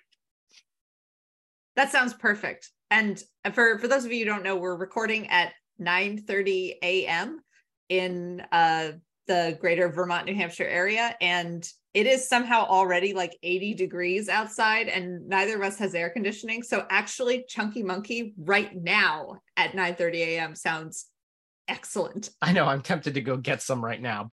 That 1.75 1.91
sounds 1.91 2.13
perfect. 2.13 2.69
And 2.91 3.21
for 3.53 3.79
for 3.79 3.87
those 3.87 4.05
of 4.05 4.11
you 4.11 4.19
who 4.19 4.25
don't 4.25 4.43
know, 4.43 4.55
we're 4.55 4.75
recording 4.75 5.27
at 5.29 5.51
9 5.79 6.19
30 6.19 6.75
a.m. 6.81 7.39
in 7.89 8.43
uh, 8.51 8.91
the 9.27 9.57
greater 9.59 9.89
Vermont, 9.89 10.25
New 10.25 10.35
Hampshire 10.35 10.67
area. 10.67 11.15
And 11.21 11.67
it 11.93 12.07
is 12.07 12.27
somehow 12.27 12.65
already 12.65 13.13
like 13.13 13.37
80 13.43 13.75
degrees 13.75 14.27
outside, 14.27 14.87
and 14.87 15.27
neither 15.27 15.55
of 15.55 15.61
us 15.61 15.77
has 15.77 15.93
air 15.93 16.09
conditioning. 16.09 16.63
So 16.63 16.85
actually, 16.89 17.45
Chunky 17.47 17.83
Monkey 17.83 18.33
right 18.37 18.75
now 18.75 19.39
at 19.57 19.75
9 19.75 19.95
30 19.95 20.21
a.m. 20.23 20.55
sounds 20.55 21.05
excellent. 21.67 22.29
I 22.41 22.51
know 22.51 22.65
I'm 22.65 22.81
tempted 22.81 23.13
to 23.13 23.21
go 23.21 23.37
get 23.37 23.61
some 23.61 23.83
right 23.83 24.01
now. 24.01 24.31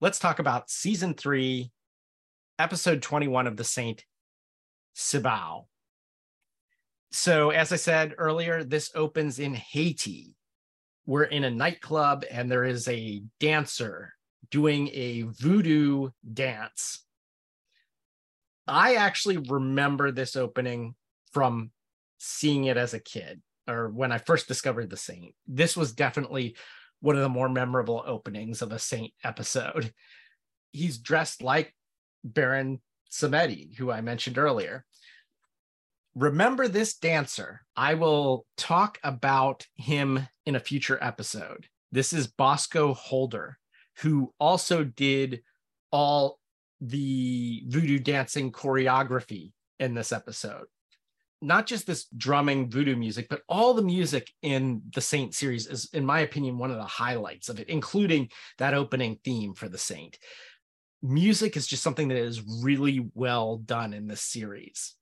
Let's 0.00 0.18
talk 0.18 0.38
about 0.38 0.70
season 0.70 1.14
three, 1.14 1.72
episode 2.58 3.02
21 3.02 3.46
of 3.46 3.56
The 3.56 3.64
Saint, 3.64 4.04
Sibao. 4.94 5.64
So, 7.10 7.50
as 7.50 7.72
I 7.72 7.76
said 7.76 8.14
earlier, 8.18 8.64
this 8.64 8.90
opens 8.94 9.38
in 9.38 9.54
Haiti. 9.54 10.36
We're 11.06 11.24
in 11.24 11.44
a 11.44 11.50
nightclub 11.50 12.24
and 12.30 12.50
there 12.50 12.64
is 12.64 12.86
a 12.88 13.22
dancer 13.40 14.12
doing 14.50 14.88
a 14.92 15.22
voodoo 15.22 16.10
dance. 16.34 17.04
I 18.66 18.96
actually 18.96 19.38
remember 19.38 20.12
this 20.12 20.36
opening 20.36 20.94
from 21.32 21.70
seeing 22.18 22.64
it 22.64 22.76
as 22.76 22.92
a 22.92 23.00
kid 23.00 23.40
or 23.66 23.88
when 23.88 24.12
I 24.12 24.18
first 24.18 24.48
discovered 24.48 24.90
the 24.90 24.96
saint. 24.96 25.34
This 25.46 25.76
was 25.76 25.92
definitely 25.92 26.56
one 27.00 27.16
of 27.16 27.22
the 27.22 27.28
more 27.28 27.48
memorable 27.48 28.02
openings 28.06 28.62
of 28.62 28.72
a 28.72 28.78
Saint 28.78 29.12
episode. 29.22 29.92
He's 30.72 30.98
dressed 30.98 31.42
like 31.42 31.74
Baron 32.24 32.80
Samedi, 33.10 33.76
who 33.76 33.90
I 33.90 34.00
mentioned 34.00 34.38
earlier. 34.38 34.84
Remember 36.14 36.68
this 36.68 36.96
dancer. 36.96 37.62
I 37.76 37.94
will 37.94 38.46
talk 38.56 38.98
about 39.04 39.66
him 39.76 40.26
in 40.46 40.56
a 40.56 40.60
future 40.60 40.98
episode. 41.00 41.66
This 41.92 42.12
is 42.12 42.26
Boscoe 42.26 42.94
Holder, 42.94 43.58
who 43.98 44.32
also 44.40 44.84
did 44.84 45.42
all 45.92 46.38
the 46.80 47.62
voodoo 47.66 47.98
dancing 47.98 48.52
choreography 48.52 49.52
in 49.78 49.94
this 49.94 50.12
episode. 50.12 50.66
Not 51.40 51.66
just 51.66 51.86
this 51.86 52.06
drumming 52.16 52.68
voodoo 52.68 52.96
music, 52.96 53.28
but 53.30 53.42
all 53.48 53.74
the 53.74 53.82
music 53.82 54.32
in 54.42 54.82
the 54.92 55.00
Saint 55.00 55.34
series 55.34 55.68
is, 55.68 55.88
in 55.92 56.04
my 56.04 56.20
opinion, 56.20 56.58
one 56.58 56.72
of 56.72 56.78
the 56.78 56.82
highlights 56.82 57.48
of 57.48 57.60
it, 57.60 57.68
including 57.68 58.28
that 58.58 58.74
opening 58.74 59.20
theme 59.24 59.54
for 59.54 59.68
the 59.68 59.78
Saint. 59.78 60.18
Music 61.00 61.56
is 61.56 61.68
just 61.68 61.84
something 61.84 62.08
that 62.08 62.18
is 62.18 62.42
really 62.62 63.08
well 63.14 63.58
done 63.58 63.92
in 63.92 64.08
this 64.08 64.20
series. 64.20 64.96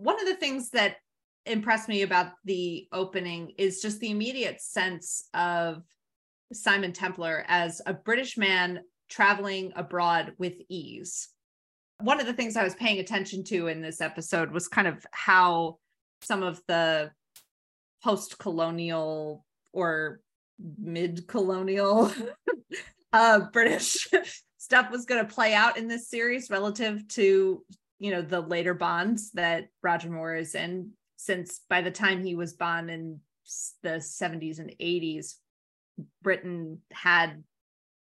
One 0.00 0.18
of 0.18 0.26
the 0.26 0.36
things 0.36 0.70
that 0.70 0.96
impressed 1.44 1.86
me 1.86 2.00
about 2.00 2.32
the 2.46 2.88
opening 2.90 3.52
is 3.58 3.82
just 3.82 4.00
the 4.00 4.10
immediate 4.10 4.62
sense 4.62 5.28
of 5.34 5.82
Simon 6.54 6.94
Templar 6.94 7.44
as 7.48 7.82
a 7.84 7.92
British 7.92 8.38
man 8.38 8.80
traveling 9.10 9.72
abroad 9.76 10.32
with 10.38 10.54
ease. 10.70 11.28
One 12.00 12.18
of 12.18 12.26
the 12.26 12.32
things 12.32 12.56
I 12.56 12.64
was 12.64 12.74
paying 12.74 12.98
attention 12.98 13.44
to 13.44 13.66
in 13.66 13.82
this 13.82 14.00
episode 14.00 14.52
was 14.52 14.68
kind 14.68 14.88
of 14.88 15.04
how 15.10 15.76
some 16.22 16.42
of 16.42 16.62
the 16.66 17.10
post 18.02 18.38
colonial 18.38 19.44
or 19.74 20.20
mid 20.78 21.28
colonial 21.28 22.10
uh, 23.12 23.40
British 23.52 24.08
stuff 24.56 24.90
was 24.90 25.04
going 25.04 25.26
to 25.26 25.34
play 25.34 25.52
out 25.52 25.76
in 25.76 25.88
this 25.88 26.08
series 26.08 26.48
relative 26.48 27.06
to, 27.08 27.62
you 28.00 28.10
know, 28.10 28.22
the 28.22 28.40
later 28.40 28.74
bonds 28.74 29.30
that 29.32 29.68
Roger 29.82 30.10
Moore 30.10 30.34
is 30.34 30.56
in, 30.56 30.90
since 31.16 31.60
by 31.68 31.82
the 31.82 31.90
time 31.90 32.24
he 32.24 32.34
was 32.34 32.54
Bond 32.54 32.90
in 32.90 33.20
the 33.82 33.98
70s 34.00 34.58
and 34.58 34.74
80s, 34.80 35.34
Britain 36.22 36.78
had 36.90 37.44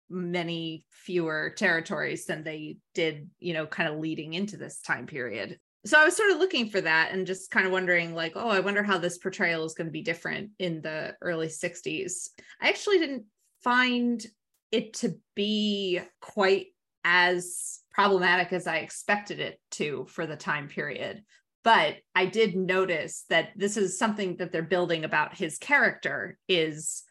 many 0.08 0.86
fewer 0.91 1.54
territories 1.58 2.26
than 2.26 2.44
they 2.44 2.78
did, 2.94 3.30
you 3.39 3.54
know, 3.54 3.65
kind 3.65 3.89
of 3.89 4.00
leading 4.00 4.34
into 4.34 4.56
this 4.56 4.82
time 4.82 5.08
period. 5.08 5.58
So 5.84 6.00
I 6.00 6.06
was 6.06 6.15
sort 6.15 6.30
of 6.30 6.38
looking 6.38 6.70
for 6.70 6.80
that 6.82 7.12
and 7.12 7.26
just 7.26 7.50
kind 7.50 7.65
of 7.65 7.72
wondering, 7.72 8.13
like, 8.13 8.34
oh, 8.36 8.50
I 8.50 8.60
wonder 8.60 8.84
how 8.84 9.00
this 9.00 9.17
portrayal 9.17 9.65
is 9.65 9.74
going 9.74 9.88
to 9.88 9.91
be 9.91 10.04
different 10.04 10.52
in 10.60 10.82
the 10.82 11.15
early 11.22 11.48
60s. 11.48 12.30
I 12.62 12.70
actually 12.70 13.00
didn't 13.00 13.24
find 13.63 14.24
it 14.72 14.94
to 14.96 15.15
be 15.36 16.02
quite 16.22 16.67
as 17.04 17.81
problematic 17.93 18.54
as 18.54 18.67
I 18.67 18.77
expected 18.77 19.39
it 19.39 19.60
to 19.71 20.06
for 20.10 20.25
the 20.25 20.36
time 20.36 20.67
period. 20.67 21.23
But 21.63 21.97
I 22.15 22.25
did 22.25 22.56
notice 22.56 23.25
that 23.30 23.49
this 23.56 23.77
is 23.77 23.99
something 23.99 24.38
that 24.38 24.51
they're 24.51 24.63
building 24.63 25.04
about 25.04 25.38
his 25.38 25.58
character 25.58 26.38
is 26.47 27.04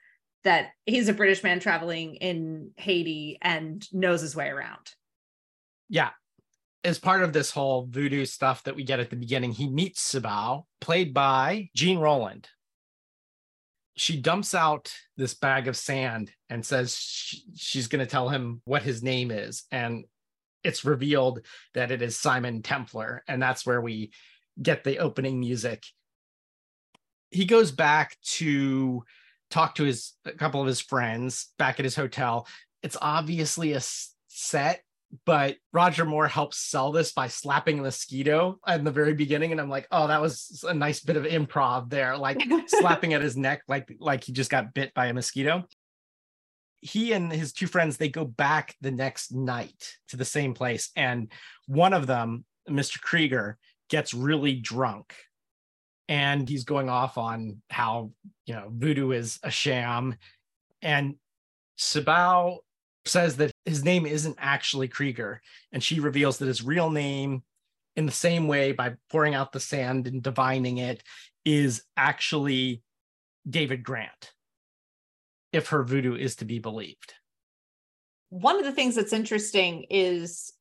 that 0.42 0.70
he's 0.86 1.08
a 1.08 1.12
British 1.12 1.42
man 1.42 1.60
traveling 1.60 2.16
in 2.16 2.70
Haiti 2.76 3.38
and 3.42 3.86
knows 3.92 4.22
his 4.22 4.34
way 4.34 4.48
around. 4.48 4.94
Yeah. 5.88 6.10
As 6.82 6.98
part 6.98 7.22
of 7.22 7.32
this 7.32 7.50
whole 7.50 7.86
voodoo 7.88 8.24
stuff 8.24 8.64
that 8.64 8.74
we 8.74 8.84
get 8.84 9.00
at 9.00 9.10
the 9.10 9.16
beginning, 9.16 9.52
he 9.52 9.68
meets 9.68 10.12
Sibao, 10.12 10.64
played 10.80 11.12
by 11.12 11.68
Jeanne 11.76 11.98
Roland. 11.98 12.48
She 13.96 14.18
dumps 14.18 14.54
out 14.54 14.90
this 15.18 15.34
bag 15.34 15.68
of 15.68 15.76
sand 15.76 16.32
and 16.48 16.64
says 16.64 16.96
she, 16.96 17.42
she's 17.54 17.86
going 17.86 18.04
to 18.04 18.10
tell 18.10 18.30
him 18.30 18.62
what 18.64 18.82
his 18.82 19.02
name 19.02 19.30
is. 19.30 19.64
And 19.70 20.06
it's 20.64 20.84
revealed 20.84 21.40
that 21.74 21.90
it 21.90 22.02
is 22.02 22.18
Simon 22.18 22.62
Templar. 22.62 23.22
And 23.28 23.42
that's 23.42 23.64
where 23.64 23.80
we 23.80 24.12
get 24.60 24.84
the 24.84 24.98
opening 24.98 25.40
music. 25.40 25.84
He 27.30 27.44
goes 27.44 27.70
back 27.70 28.16
to 28.22 29.04
talk 29.50 29.74
to 29.76 29.84
his 29.84 30.12
a 30.24 30.32
couple 30.32 30.60
of 30.60 30.66
his 30.66 30.80
friends 30.80 31.48
back 31.58 31.78
at 31.78 31.84
his 31.84 31.96
hotel. 31.96 32.46
It's 32.82 32.96
obviously 33.00 33.72
a 33.72 33.80
set, 34.28 34.82
but 35.26 35.56
Roger 35.72 36.04
Moore 36.04 36.28
helps 36.28 36.58
sell 36.58 36.92
this 36.92 37.12
by 37.12 37.28
slapping 37.28 37.78
a 37.78 37.82
mosquito 37.82 38.58
in 38.66 38.84
the 38.84 38.90
very 38.90 39.12
beginning, 39.12 39.52
and 39.52 39.60
I'm 39.60 39.68
like, 39.68 39.86
oh, 39.90 40.06
that 40.06 40.20
was 40.20 40.64
a 40.66 40.72
nice 40.72 41.00
bit 41.00 41.16
of 41.16 41.24
improv 41.24 41.90
there, 41.90 42.16
like 42.16 42.40
slapping 42.66 43.12
at 43.12 43.22
his 43.22 43.36
neck, 43.36 43.62
like 43.68 43.92
like 43.98 44.24
he 44.24 44.32
just 44.32 44.50
got 44.50 44.72
bit 44.72 44.94
by 44.94 45.06
a 45.06 45.14
mosquito. 45.14 45.64
He 46.80 47.12
and 47.12 47.30
his 47.30 47.52
two 47.52 47.66
friends 47.66 47.96
they 47.96 48.08
go 48.08 48.24
back 48.24 48.74
the 48.80 48.90
next 48.90 49.32
night 49.32 49.96
to 50.08 50.16
the 50.16 50.24
same 50.24 50.54
place, 50.54 50.90
and 50.96 51.30
one 51.66 51.92
of 51.92 52.06
them, 52.06 52.44
Mr. 52.68 53.00
Krieger, 53.00 53.58
gets 53.90 54.14
really 54.14 54.54
drunk 54.54 55.14
and 56.10 56.48
he's 56.48 56.64
going 56.64 56.88
off 56.88 57.16
on 57.16 57.62
how 57.70 58.10
you 58.44 58.54
know 58.54 58.68
voodoo 58.70 59.12
is 59.12 59.38
a 59.42 59.50
sham 59.50 60.14
and 60.82 61.14
Sibao 61.78 62.58
says 63.06 63.36
that 63.36 63.52
his 63.64 63.84
name 63.84 64.04
isn't 64.04 64.36
actually 64.38 64.88
Krieger 64.88 65.40
and 65.72 65.82
she 65.82 66.00
reveals 66.00 66.38
that 66.38 66.46
his 66.46 66.62
real 66.62 66.90
name 66.90 67.42
in 67.96 68.06
the 68.06 68.12
same 68.12 68.46
way 68.46 68.72
by 68.72 68.94
pouring 69.10 69.34
out 69.34 69.52
the 69.52 69.60
sand 69.60 70.06
and 70.06 70.22
divining 70.22 70.78
it 70.78 71.02
is 71.44 71.82
actually 71.96 72.82
David 73.48 73.82
Grant 73.82 74.32
if 75.52 75.68
her 75.68 75.82
voodoo 75.84 76.14
is 76.14 76.36
to 76.36 76.44
be 76.44 76.58
believed 76.58 77.14
one 78.30 78.58
of 78.58 78.64
the 78.64 78.72
things 78.72 78.94
that's 78.94 79.12
interesting 79.12 79.84
is 79.90 80.52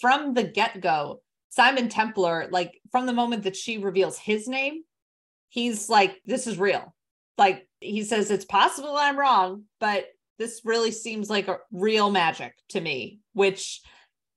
from 0.00 0.34
the 0.34 0.42
get-go 0.42 1.20
Simon 1.50 1.88
Templar, 1.88 2.48
like 2.50 2.80
from 2.90 3.06
the 3.06 3.12
moment 3.12 3.44
that 3.44 3.56
she 3.56 3.78
reveals 3.78 4.18
his 4.18 4.48
name, 4.48 4.82
he's 5.48 5.88
like, 5.88 6.20
this 6.24 6.46
is 6.46 6.58
real. 6.58 6.94
Like 7.36 7.68
he 7.80 8.02
says, 8.02 8.30
it's 8.30 8.44
possible 8.44 8.96
I'm 8.96 9.18
wrong, 9.18 9.64
but 9.80 10.06
this 10.38 10.62
really 10.64 10.90
seems 10.90 11.30
like 11.30 11.48
a 11.48 11.58
real 11.72 12.10
magic 12.10 12.54
to 12.70 12.80
me, 12.80 13.20
which 13.32 13.80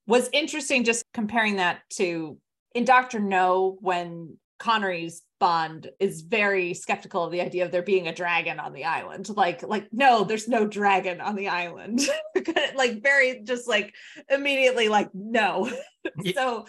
was 0.08 0.30
interesting 0.34 0.84
just 0.84 1.04
comparing 1.14 1.58
that 1.58 1.82
to 1.92 2.38
in 2.74 2.86
Dr. 2.86 3.20
No 3.20 3.78
when 3.82 4.38
Connery's 4.58 5.22
Bond 5.42 5.90
is 6.00 6.22
very 6.22 6.76
skeptical 6.76 7.24
of 7.24 7.32
the 7.32 7.42
idea 7.42 7.66
of 7.66 7.72
there 7.72 7.82
being 7.82 8.08
a 8.08 8.14
dragon 8.14 8.60
on 8.60 8.74
the 8.74 8.86
island. 8.86 9.28
Like, 9.36 9.64
like, 9.64 9.88
no, 9.92 10.24
there's 10.24 10.48
no 10.48 10.68
dragon 10.68 11.20
on 11.20 11.36
the 11.36 11.48
island. 11.48 12.00
like 12.76 13.02
very 13.02 13.42
just 13.44 13.68
like 13.68 13.96
immediately 14.30 14.88
like 14.88 15.10
no. 15.16 15.68
so 16.36 16.68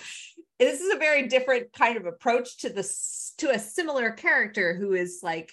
this 0.59 0.81
is 0.81 0.91
a 0.91 0.99
very 0.99 1.29
different 1.29 1.75
kind 1.75 1.99
of 1.99 2.07
approach 2.07 2.57
to 2.61 2.71
this 2.71 3.35
to 3.37 3.51
a 3.51 3.59
similar 3.59 4.11
character 4.11 4.75
who 4.75 4.95
is 4.95 5.21
like 5.23 5.53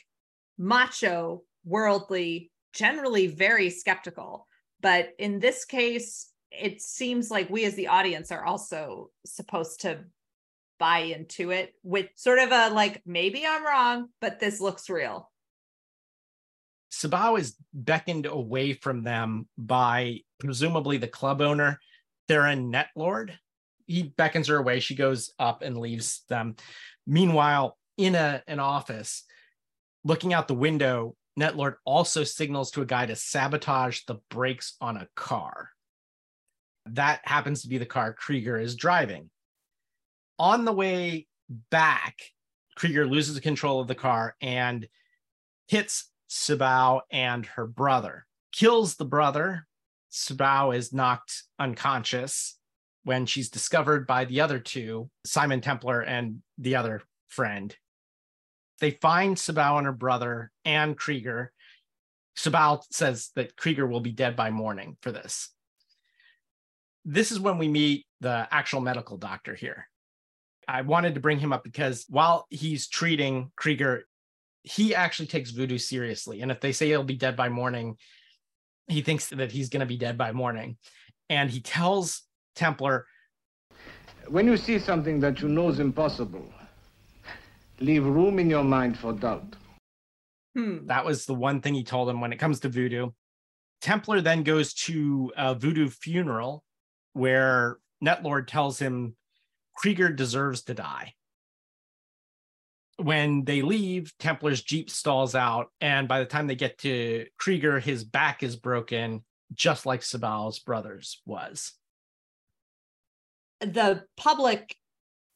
macho, 0.58 1.44
worldly, 1.66 2.52
generally 2.72 3.28
very 3.28 3.70
skeptical. 3.70 4.48
But 4.80 5.10
in 5.20 5.40
this 5.40 5.66
case, 5.66 6.32
it 6.52 6.82
seems 6.82 7.30
like 7.30 7.50
we 7.50 7.66
as 7.66 7.76
the 7.76 7.88
audience 7.90 8.32
are 8.32 8.46
also 8.46 9.10
supposed 9.26 9.82
to 9.82 10.06
buy 10.80 11.00
into 11.00 11.52
it 11.52 11.74
with 11.84 12.08
sort 12.16 12.40
of 12.40 12.52
a 12.52 12.70
like, 12.74 13.02
maybe 13.06 13.46
I'm 13.46 13.66
wrong, 13.66 14.10
but 14.22 14.40
this 14.40 14.60
looks 14.60 14.90
real. 14.90 15.30
Sibao 16.92 17.40
is 17.40 17.56
beckoned 17.74 18.26
away 18.26 18.74
from 18.74 19.04
them 19.04 19.48
by 19.58 20.22
presumably 20.40 20.98
the 20.98 21.08
club 21.08 21.42
owner, 21.42 21.80
Theron 22.28 22.72
Netlord. 22.72 23.34
He 23.86 24.04
beckons 24.04 24.48
her 24.48 24.58
away. 24.58 24.80
She 24.80 24.96
goes 24.96 25.32
up 25.38 25.62
and 25.62 25.78
leaves 25.78 26.24
them. 26.30 26.56
Meanwhile, 27.06 27.78
in 27.98 28.16
a, 28.16 28.42
an 28.48 28.60
office, 28.60 29.24
looking 30.04 30.34
out 30.34 30.48
the 30.48 30.54
window, 30.56 31.16
Netlord 31.40 31.76
also 31.86 32.24
signals 32.24 32.72
to 32.72 32.82
a 32.82 32.86
guy 32.86 33.06
to 33.06 33.16
sabotage 33.16 34.02
the 34.08 34.20
brakes 34.30 34.76
on 34.82 34.98
a 34.98 35.08
car. 35.16 35.70
That 36.88 37.22
happens 37.24 37.62
to 37.62 37.70
be 37.70 37.78
the 37.78 37.86
car 37.86 38.14
Krieger 38.14 38.60
is 38.60 38.76
driving 38.76 39.30
on 40.40 40.66
the 40.66 40.74
way 40.74 41.28
back, 41.70 42.16
Krieger 42.76 43.06
loses 43.06 43.40
control 43.42 43.82
of 43.82 43.88
the 43.88 43.96
car 43.96 44.36
and 44.42 44.88
hits 45.68 46.10
Sibao 46.30 47.02
and 47.12 47.46
her 47.46 47.68
brother, 47.68 48.26
kills 48.52 48.96
the 48.96 49.06
brother. 49.06 49.68
Sibao 50.12 50.76
is 50.76 50.94
knocked 50.94 51.44
unconscious 51.60 52.58
when 53.04 53.26
she's 53.26 53.50
discovered 53.50 54.08
by 54.08 54.26
the 54.26 54.42
other 54.42 54.60
two, 54.60 55.10
Simon 55.26 55.62
Templar 55.62 56.02
and 56.02 56.42
the 56.58 56.76
other 56.76 57.02
friend. 57.28 57.76
They 58.80 58.92
find 58.92 59.36
Sibao 59.36 59.78
and 59.78 59.86
her 59.86 59.94
brother 59.94 60.52
and 60.64 60.98
Krieger. 60.98 61.52
Sibao 62.38 62.82
says 62.92 63.32
that 63.36 63.56
Krieger 63.58 63.86
will 63.86 64.00
be 64.00 64.12
dead 64.12 64.36
by 64.36 64.52
morning 64.52 64.98
for 65.02 65.12
this. 65.12 65.50
This 67.04 67.32
is 67.32 67.40
when 67.40 67.58
we 67.58 67.68
meet 67.68 68.06
the 68.22 68.48
actual 68.52 68.82
medical 68.82 69.18
doctor 69.18 69.54
here. 69.54 69.88
I 70.70 70.82
wanted 70.82 71.16
to 71.16 71.20
bring 71.20 71.40
him 71.40 71.52
up 71.52 71.64
because 71.64 72.06
while 72.10 72.46
he's 72.52 72.88
treating 72.88 73.52
Krieger, 73.56 74.06
he 74.62 74.94
actually 74.94 75.26
takes 75.26 75.50
voodoo 75.50 75.80
seriously. 75.80 76.42
And 76.42 76.52
if 76.52 76.62
they 76.62 76.74
say 76.74 76.88
he'll 76.88 77.04
be 77.04 77.16
dead 77.16 77.36
by 77.36 77.50
morning, 77.50 77.98
he 78.88 79.02
thinks 79.02 79.30
that 79.30 79.52
he's 79.52 79.70
going 79.70 79.80
to 79.80 79.88
be 79.88 79.98
dead 79.98 80.16
by 80.16 80.32
morning. 80.32 80.78
And 81.28 81.50
he 81.50 81.60
tells 81.60 82.22
Templar, 82.56 83.08
When 84.28 84.46
you 84.46 84.58
see 84.58 84.78
something 84.78 85.20
that 85.22 85.42
you 85.42 85.48
know 85.48 85.70
is 85.70 85.80
impossible, 85.80 86.54
leave 87.80 88.06
room 88.06 88.38
in 88.38 88.48
your 88.48 88.64
mind 88.64 88.98
for 88.98 89.14
doubt. 89.14 89.56
Hmm. 90.56 90.86
that 90.86 91.06
was 91.06 91.26
the 91.26 91.36
one 91.36 91.62
thing 91.62 91.74
he 91.74 91.84
told 91.84 92.10
him 92.10 92.22
when 92.22 92.34
it 92.34 92.38
comes 92.38 92.60
to 92.60 92.70
voodoo. 92.70 93.10
Templar 93.82 94.22
then 94.22 94.44
goes 94.44 94.74
to 94.86 95.32
a 95.36 95.56
voodoo 95.56 95.90
funeral 95.90 96.64
where 97.14 97.78
Netlord 98.04 98.46
tells 98.48 98.78
him 98.78 99.16
Krieger 99.80 100.10
deserves 100.10 100.64
to 100.64 100.74
die. 100.74 101.14
When 102.98 103.46
they 103.46 103.62
leave, 103.62 104.12
Templar's 104.20 104.62
Jeep 104.62 104.90
stalls 104.90 105.36
out, 105.36 105.68
and 105.80 106.06
by 106.06 106.20
the 106.20 106.26
time 106.26 106.48
they 106.48 106.56
get 106.56 106.80
to 106.80 107.28
Krieger, 107.38 107.80
his 107.80 108.04
back 108.04 108.44
is 108.44 108.58
broken, 108.58 109.24
just 109.54 109.86
like 109.86 110.02
Sibao's 110.02 110.60
brother's 110.60 111.22
was. 111.26 111.74
the 113.62 114.04
public 114.18 114.76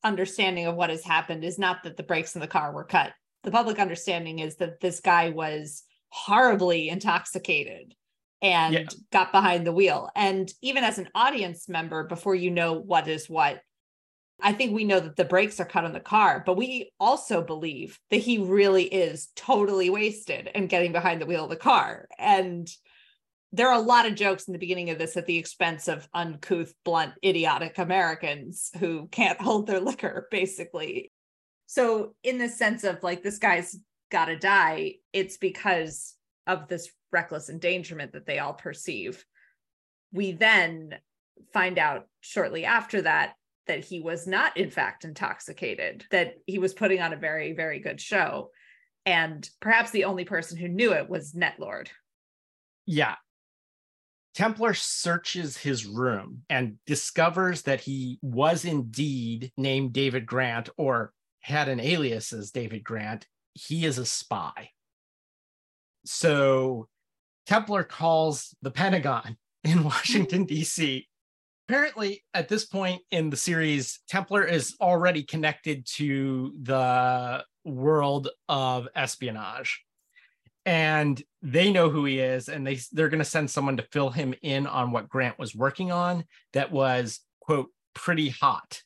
understanding 0.03 0.65
of 0.65 0.75
what 0.75 0.89
has 0.89 1.03
happened 1.03 1.43
is 1.43 1.57
not 1.59 1.83
that 1.83 1.95
the 1.97 2.03
brakes 2.03 2.35
in 2.35 2.41
the 2.41 2.47
car 2.47 2.71
were 2.73 2.85
cut. 2.85 3.11
The 3.43 3.51
public 3.51 3.79
understanding 3.79 4.39
is 4.39 4.55
that 4.57 4.79
this 4.79 4.99
guy 5.01 5.29
was 5.29 5.83
horribly 6.09 6.87
intoxicated 6.89 7.93
and 8.41 8.73
Yeah. 8.73 8.85
got 9.11 9.31
behind 9.33 9.65
the 9.67 9.73
wheel. 9.73 10.09
And 10.15 10.49
even 10.61 10.83
as 10.85 10.99
an 10.99 11.09
audience 11.15 11.67
member, 11.67 12.05
before 12.05 12.35
you 12.35 12.49
know 12.51 12.73
what 12.73 13.07
is 13.09 13.29
what, 13.29 13.61
I 14.41 14.51
think 14.53 14.73
we 14.73 14.83
know 14.83 14.99
that 14.99 15.15
the 15.15 15.25
brakes 15.25 15.59
are 15.59 15.65
cut 15.65 15.85
on 15.85 15.93
the 15.93 15.99
car, 15.99 16.43
but 16.45 16.57
we 16.57 16.91
also 16.99 17.41
believe 17.41 17.99
that 18.09 18.17
he 18.17 18.39
really 18.39 18.83
is 18.83 19.29
totally 19.35 19.89
wasted 19.89 20.49
and 20.53 20.69
getting 20.69 20.91
behind 20.91 21.21
the 21.21 21.25
wheel 21.25 21.45
of 21.45 21.49
the 21.49 21.55
car. 21.55 22.07
And 22.17 22.69
there 23.51 23.67
are 23.67 23.79
a 23.79 23.79
lot 23.79 24.07
of 24.07 24.15
jokes 24.15 24.47
in 24.47 24.53
the 24.53 24.59
beginning 24.59 24.89
of 24.89 24.97
this 24.97 25.15
at 25.15 25.27
the 25.27 25.37
expense 25.37 25.87
of 25.87 26.09
uncouth, 26.13 26.73
blunt, 26.83 27.13
idiotic 27.23 27.77
Americans 27.77 28.71
who 28.79 29.07
can't 29.09 29.39
hold 29.41 29.67
their 29.67 29.79
liquor, 29.79 30.27
basically. 30.31 31.11
So, 31.67 32.15
in 32.23 32.37
the 32.37 32.49
sense 32.49 32.83
of 32.83 33.03
like, 33.03 33.23
this 33.23 33.37
guy's 33.37 33.77
got 34.11 34.25
to 34.25 34.37
die, 34.37 34.95
it's 35.13 35.37
because 35.37 36.15
of 36.47 36.67
this 36.67 36.89
reckless 37.11 37.49
endangerment 37.49 38.13
that 38.13 38.25
they 38.25 38.39
all 38.39 38.53
perceive. 38.53 39.23
We 40.11 40.33
then 40.33 40.95
find 41.53 41.79
out 41.79 42.07
shortly 42.21 42.65
after 42.65 43.03
that 43.03 43.33
that 43.67 43.83
he 43.83 44.01
was 44.01 44.27
not, 44.27 44.57
in 44.57 44.69
fact, 44.69 45.05
intoxicated, 45.05 46.05
that 46.11 46.35
he 46.45 46.59
was 46.59 46.73
putting 46.73 47.01
on 47.01 47.13
a 47.13 47.17
very, 47.17 47.53
very 47.53 47.79
good 47.79 47.99
show. 47.99 48.49
And 49.05 49.47
perhaps 49.59 49.91
the 49.91 50.05
only 50.05 50.25
person 50.25 50.57
who 50.57 50.67
knew 50.67 50.93
it 50.93 51.09
was 51.09 51.33
Netlord. 51.33 51.89
Yeah. 52.85 53.15
Templar 54.33 54.73
searches 54.73 55.57
his 55.57 55.85
room 55.85 56.41
and 56.49 56.75
discovers 56.87 57.63
that 57.63 57.81
he 57.81 58.17
was 58.21 58.65
indeed 58.65 59.51
named 59.57 59.93
David 59.93 60.25
Grant 60.25 60.69
or 60.77 61.13
had 61.41 61.69
an 61.69 61.79
alias 61.79 62.33
as 62.33 62.51
David 62.51 62.83
Grant. 62.83 63.27
He 63.53 63.85
is 63.85 63.97
a 63.97 64.05
spy. 64.05 64.69
So 66.05 66.87
Templar 67.45 67.83
calls 67.83 68.55
the 68.61 68.71
Pentagon 68.71 69.37
in 69.63 69.83
Washington, 69.83 70.45
D.C. 70.45 71.07
Apparently, 71.67 72.23
at 72.33 72.49
this 72.49 72.65
point 72.65 73.01
in 73.11 73.29
the 73.29 73.37
series, 73.37 74.01
Templar 74.07 74.43
is 74.43 74.75
already 74.81 75.23
connected 75.23 75.85
to 75.95 76.53
the 76.61 77.43
world 77.63 78.29
of 78.49 78.87
espionage. 78.95 79.81
And 80.65 81.21
they 81.41 81.71
know 81.71 81.89
who 81.89 82.05
he 82.05 82.19
is 82.19 82.47
and 82.47 82.65
they 82.65 82.79
they're 82.91 83.09
going 83.09 83.19
to 83.19 83.25
send 83.25 83.49
someone 83.49 83.77
to 83.77 83.87
fill 83.91 84.09
him 84.09 84.33
in 84.41 84.65
on 84.65 84.91
what 84.91 85.09
grant 85.09 85.37
was 85.37 85.55
working 85.55 85.91
on 85.91 86.25
that 86.53 86.71
was 86.71 87.19
quote 87.41 87.69
pretty 87.93 88.29
hot. 88.29 88.81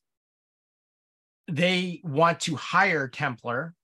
They 1.48 2.02
want 2.04 2.40
to 2.42 2.56
hire 2.56 3.08
templar 3.08 3.76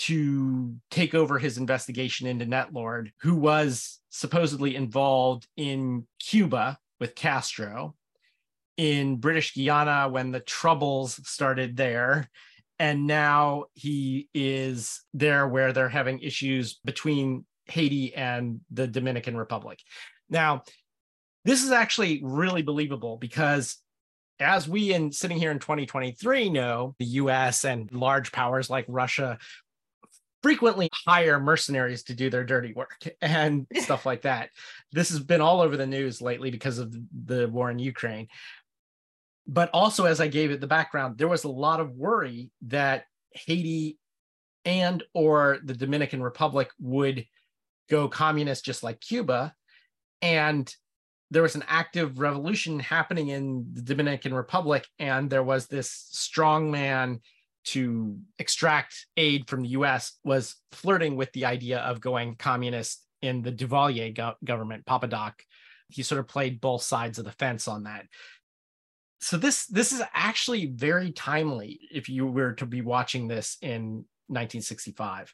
to 0.00 0.74
take 0.90 1.14
over 1.14 1.38
his 1.38 1.58
investigation 1.58 2.26
into 2.26 2.46
netlord 2.46 3.12
who 3.20 3.36
was 3.36 4.00
supposedly 4.08 4.74
involved 4.74 5.46
in 5.56 6.06
cuba 6.18 6.78
with 6.98 7.14
castro 7.14 7.94
in 8.82 9.16
british 9.16 9.54
guiana 9.54 10.08
when 10.08 10.32
the 10.32 10.40
troubles 10.40 11.20
started 11.28 11.76
there 11.76 12.28
and 12.78 13.06
now 13.06 13.66
he 13.74 14.28
is 14.34 15.02
there 15.14 15.46
where 15.46 15.72
they're 15.72 15.88
having 15.88 16.18
issues 16.18 16.80
between 16.84 17.44
Haiti 17.66 18.12
and 18.12 18.60
the 18.72 18.88
Dominican 18.88 19.36
Republic. 19.36 19.78
Now, 20.28 20.64
this 21.44 21.62
is 21.62 21.70
actually 21.70 22.20
really 22.24 22.62
believable 22.62 23.18
because 23.18 23.78
as 24.40 24.68
we 24.68 24.92
in 24.92 25.12
sitting 25.12 25.38
here 25.38 25.52
in 25.52 25.60
2023 25.60 26.50
know, 26.50 26.96
the 26.98 27.04
US 27.04 27.64
and 27.64 27.90
large 27.92 28.32
powers 28.32 28.68
like 28.68 28.86
Russia 28.88 29.38
frequently 30.42 30.90
hire 31.06 31.38
mercenaries 31.38 32.02
to 32.02 32.14
do 32.14 32.30
their 32.30 32.42
dirty 32.42 32.72
work 32.72 32.96
and 33.20 33.66
stuff 33.76 34.04
like 34.04 34.22
that. 34.22 34.50
This 34.90 35.10
has 35.10 35.20
been 35.20 35.40
all 35.40 35.60
over 35.60 35.76
the 35.76 35.86
news 35.86 36.20
lately 36.20 36.50
because 36.50 36.78
of 36.78 36.92
the 37.26 37.48
war 37.48 37.70
in 37.70 37.78
Ukraine 37.78 38.26
but 39.46 39.70
also 39.72 40.04
as 40.04 40.20
i 40.20 40.28
gave 40.28 40.50
it 40.50 40.60
the 40.60 40.66
background 40.66 41.18
there 41.18 41.28
was 41.28 41.44
a 41.44 41.48
lot 41.48 41.80
of 41.80 41.96
worry 41.96 42.50
that 42.62 43.04
haiti 43.32 43.98
and 44.64 45.02
or 45.14 45.58
the 45.64 45.74
dominican 45.74 46.22
republic 46.22 46.70
would 46.78 47.26
go 47.92 48.08
communist 48.08 48.64
just 48.64 48.82
like 48.82 49.00
cuba. 49.00 49.54
And 50.22 50.74
there 51.30 51.42
was 51.42 51.54
an 51.54 51.64
active 51.68 52.18
revolution 52.18 52.78
happening 52.78 53.28
in 53.28 53.66
the 53.72 53.82
dominican 53.82 54.34
republic 54.34 54.86
and 54.98 55.30
there 55.30 55.42
was 55.42 55.66
this 55.66 55.90
strong 56.10 56.70
man 56.70 57.20
to 57.64 58.18
extract 58.38 59.06
aid 59.16 59.48
from 59.48 59.62
the 59.62 59.68
us 59.68 60.18
was 60.24 60.56
flirting 60.72 61.16
with 61.16 61.32
the 61.32 61.44
idea 61.44 61.78
of 61.78 62.00
going 62.00 62.34
communist 62.36 63.04
in 63.20 63.42
the 63.42 63.52
duvalier 63.52 64.14
go- 64.14 64.34
government 64.44 64.84
Papa 64.84 65.06
Doc. 65.06 65.42
He 65.88 66.02
sort 66.02 66.18
of 66.18 66.28
played 66.28 66.60
both 66.60 66.82
sides 66.82 67.18
of 67.18 67.24
the 67.24 67.32
fence 67.32 67.68
on 67.68 67.84
that 67.84 68.06
so 69.22 69.36
this 69.36 69.66
this 69.66 69.92
is 69.92 70.02
actually 70.12 70.66
very 70.66 71.12
timely 71.12 71.80
if 71.90 72.08
you 72.08 72.26
were 72.26 72.52
to 72.54 72.66
be 72.66 72.80
watching 72.82 73.28
this 73.28 73.56
in 73.62 74.04
1965 74.28 75.32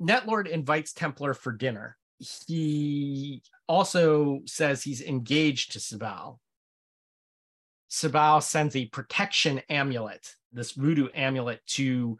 netlord 0.00 0.48
invites 0.48 0.92
templar 0.92 1.34
for 1.34 1.52
dinner. 1.52 1.96
He 2.46 3.42
also 3.68 4.40
says 4.46 4.82
he's 4.82 5.02
engaged 5.02 5.72
to 5.72 5.78
Sibao. 5.78 6.38
Sibao 7.90 8.42
sends 8.42 8.76
a 8.76 8.86
protection 8.86 9.60
amulet 9.68 10.34
this 10.52 10.72
voodoo 10.72 11.08
amulet 11.14 11.60
to 11.66 12.18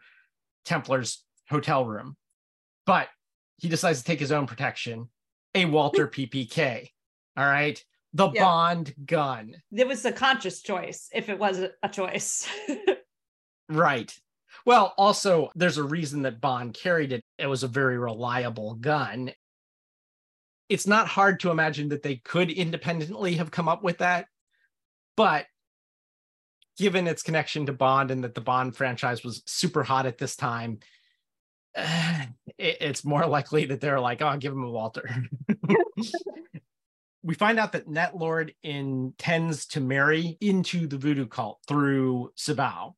templar's 0.64 1.24
hotel 1.48 1.84
room 1.84 2.16
but 2.86 3.08
he 3.58 3.68
decides 3.68 3.98
to 4.00 4.04
take 4.04 4.18
his 4.18 4.32
own 4.32 4.46
protection 4.46 5.08
a 5.54 5.64
Walther 5.64 6.06
PPK 6.06 6.88
all 7.36 7.46
right 7.46 7.82
the 8.14 8.30
Yeah. 8.30 8.44
Bond 8.44 8.94
gun. 9.04 9.56
It 9.72 9.86
was 9.86 10.04
a 10.04 10.12
conscious 10.12 10.62
choice, 10.62 11.08
if 11.12 11.28
it 11.28 11.38
was 11.38 11.60
a 11.82 11.88
choice. 11.88 12.48
Right. 13.68 14.14
Well, 14.66 14.92
also, 14.98 15.50
there's 15.54 15.78
a 15.78 15.82
reason 15.82 16.22
that 16.22 16.38
Bond 16.38 16.74
carried 16.74 17.12
it. 17.14 17.22
It 17.38 17.46
was 17.46 17.62
a 17.62 17.68
very 17.68 17.98
reliable 17.98 18.74
gun. 18.74 19.32
It's 20.68 20.86
not 20.86 21.08
hard 21.08 21.40
to 21.40 21.50
imagine 21.50 21.88
that 21.88 22.02
they 22.02 22.16
could 22.16 22.50
independently 22.50 23.36
have 23.36 23.50
come 23.50 23.66
up 23.68 23.82
with 23.82 23.98
that. 23.98 24.26
But 25.16 25.46
given 26.76 27.06
its 27.06 27.22
connection 27.22 27.64
to 27.66 27.72
Bond 27.72 28.10
and 28.10 28.22
that 28.24 28.34
the 28.34 28.42
Bond 28.42 28.76
franchise 28.76 29.24
was 29.24 29.42
super 29.46 29.82
hot 29.82 30.04
at 30.04 30.18
this 30.18 30.36
time, 30.36 30.80
it- 31.74 32.28
it's 32.58 33.02
more 33.04 33.24
likely 33.26 33.64
that 33.64 33.80
they're 33.80 33.98
like, 34.00 34.20
oh, 34.20 34.36
give 34.36 34.52
him 34.52 34.62
a 34.64 34.70
Walther. 34.70 35.08
we 37.24 37.34
find 37.34 37.58
out 37.58 37.72
that 37.72 37.88
Netlord 37.88 38.54
intends 38.62 39.66
to 39.68 39.80
marry 39.80 40.36
into 40.42 40.86
the 40.86 40.98
voodoo 40.98 41.26
cult 41.26 41.58
through 41.66 42.32
Sibao. 42.36 42.92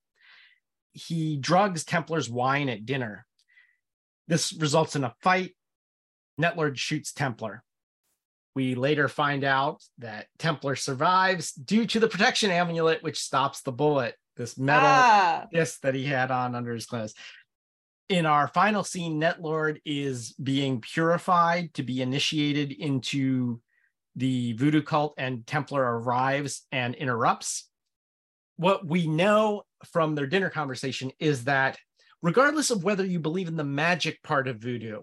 He 0.93 1.37
drugs 1.37 1.85
Templar's 1.85 2.29
wine 2.29 2.69
at 2.69 2.85
dinner. 2.85 3.25
This 4.27 4.53
results 4.53 4.97
in 4.97 5.05
a 5.05 5.15
fight. 5.23 5.55
Netlord 6.41 6.77
shoots 6.77 7.13
Templar. 7.13 7.63
We 8.57 8.75
later 8.75 9.07
find 9.07 9.45
out 9.45 9.85
that 9.99 10.27
Templar 10.39 10.75
survives 10.75 11.53
due 11.53 11.87
to 11.87 12.01
the 12.01 12.09
protection 12.09 12.51
amulet, 12.51 13.05
which 13.05 13.21
stops 13.21 13.63
the 13.63 13.71
bullet, 13.71 14.17
this 14.37 14.59
metal 14.59 14.89
ah, 14.89 15.47
disc 15.53 15.83
that 15.83 15.95
he 15.95 16.05
had 16.05 16.33
on 16.33 16.57
under 16.57 16.75
his 16.75 16.87
clothes. 16.87 17.15
In 18.09 18.27
our 18.27 18.49
final 18.49 18.83
scene, 18.83 19.21
Netlord 19.21 19.81
is 19.85 20.33
being 20.33 20.81
purified 20.81 21.75
to 21.75 21.85
be 21.85 22.03
initiated 22.03 22.73
into 22.73 23.61
the 24.17 24.55
voodoo 24.55 24.83
cult, 24.83 25.15
and 25.19 25.47
Templar 25.47 25.83
arrives 25.83 26.67
and 26.73 26.95
interrupts. 26.95 27.69
What 28.57 28.87
we 28.87 29.07
know 29.07 29.63
from 29.93 30.15
their 30.15 30.27
dinner 30.27 30.51
conversation 30.51 31.13
is 31.21 31.45
that 31.45 31.79
regardless 32.23 32.71
of 32.71 32.83
whether 32.83 33.05
you 33.05 33.21
believe 33.21 33.49
in 33.49 33.57
the 33.57 33.65
magic 33.65 34.23
part 34.23 34.49
of 34.49 34.59
voodoo, 34.59 35.03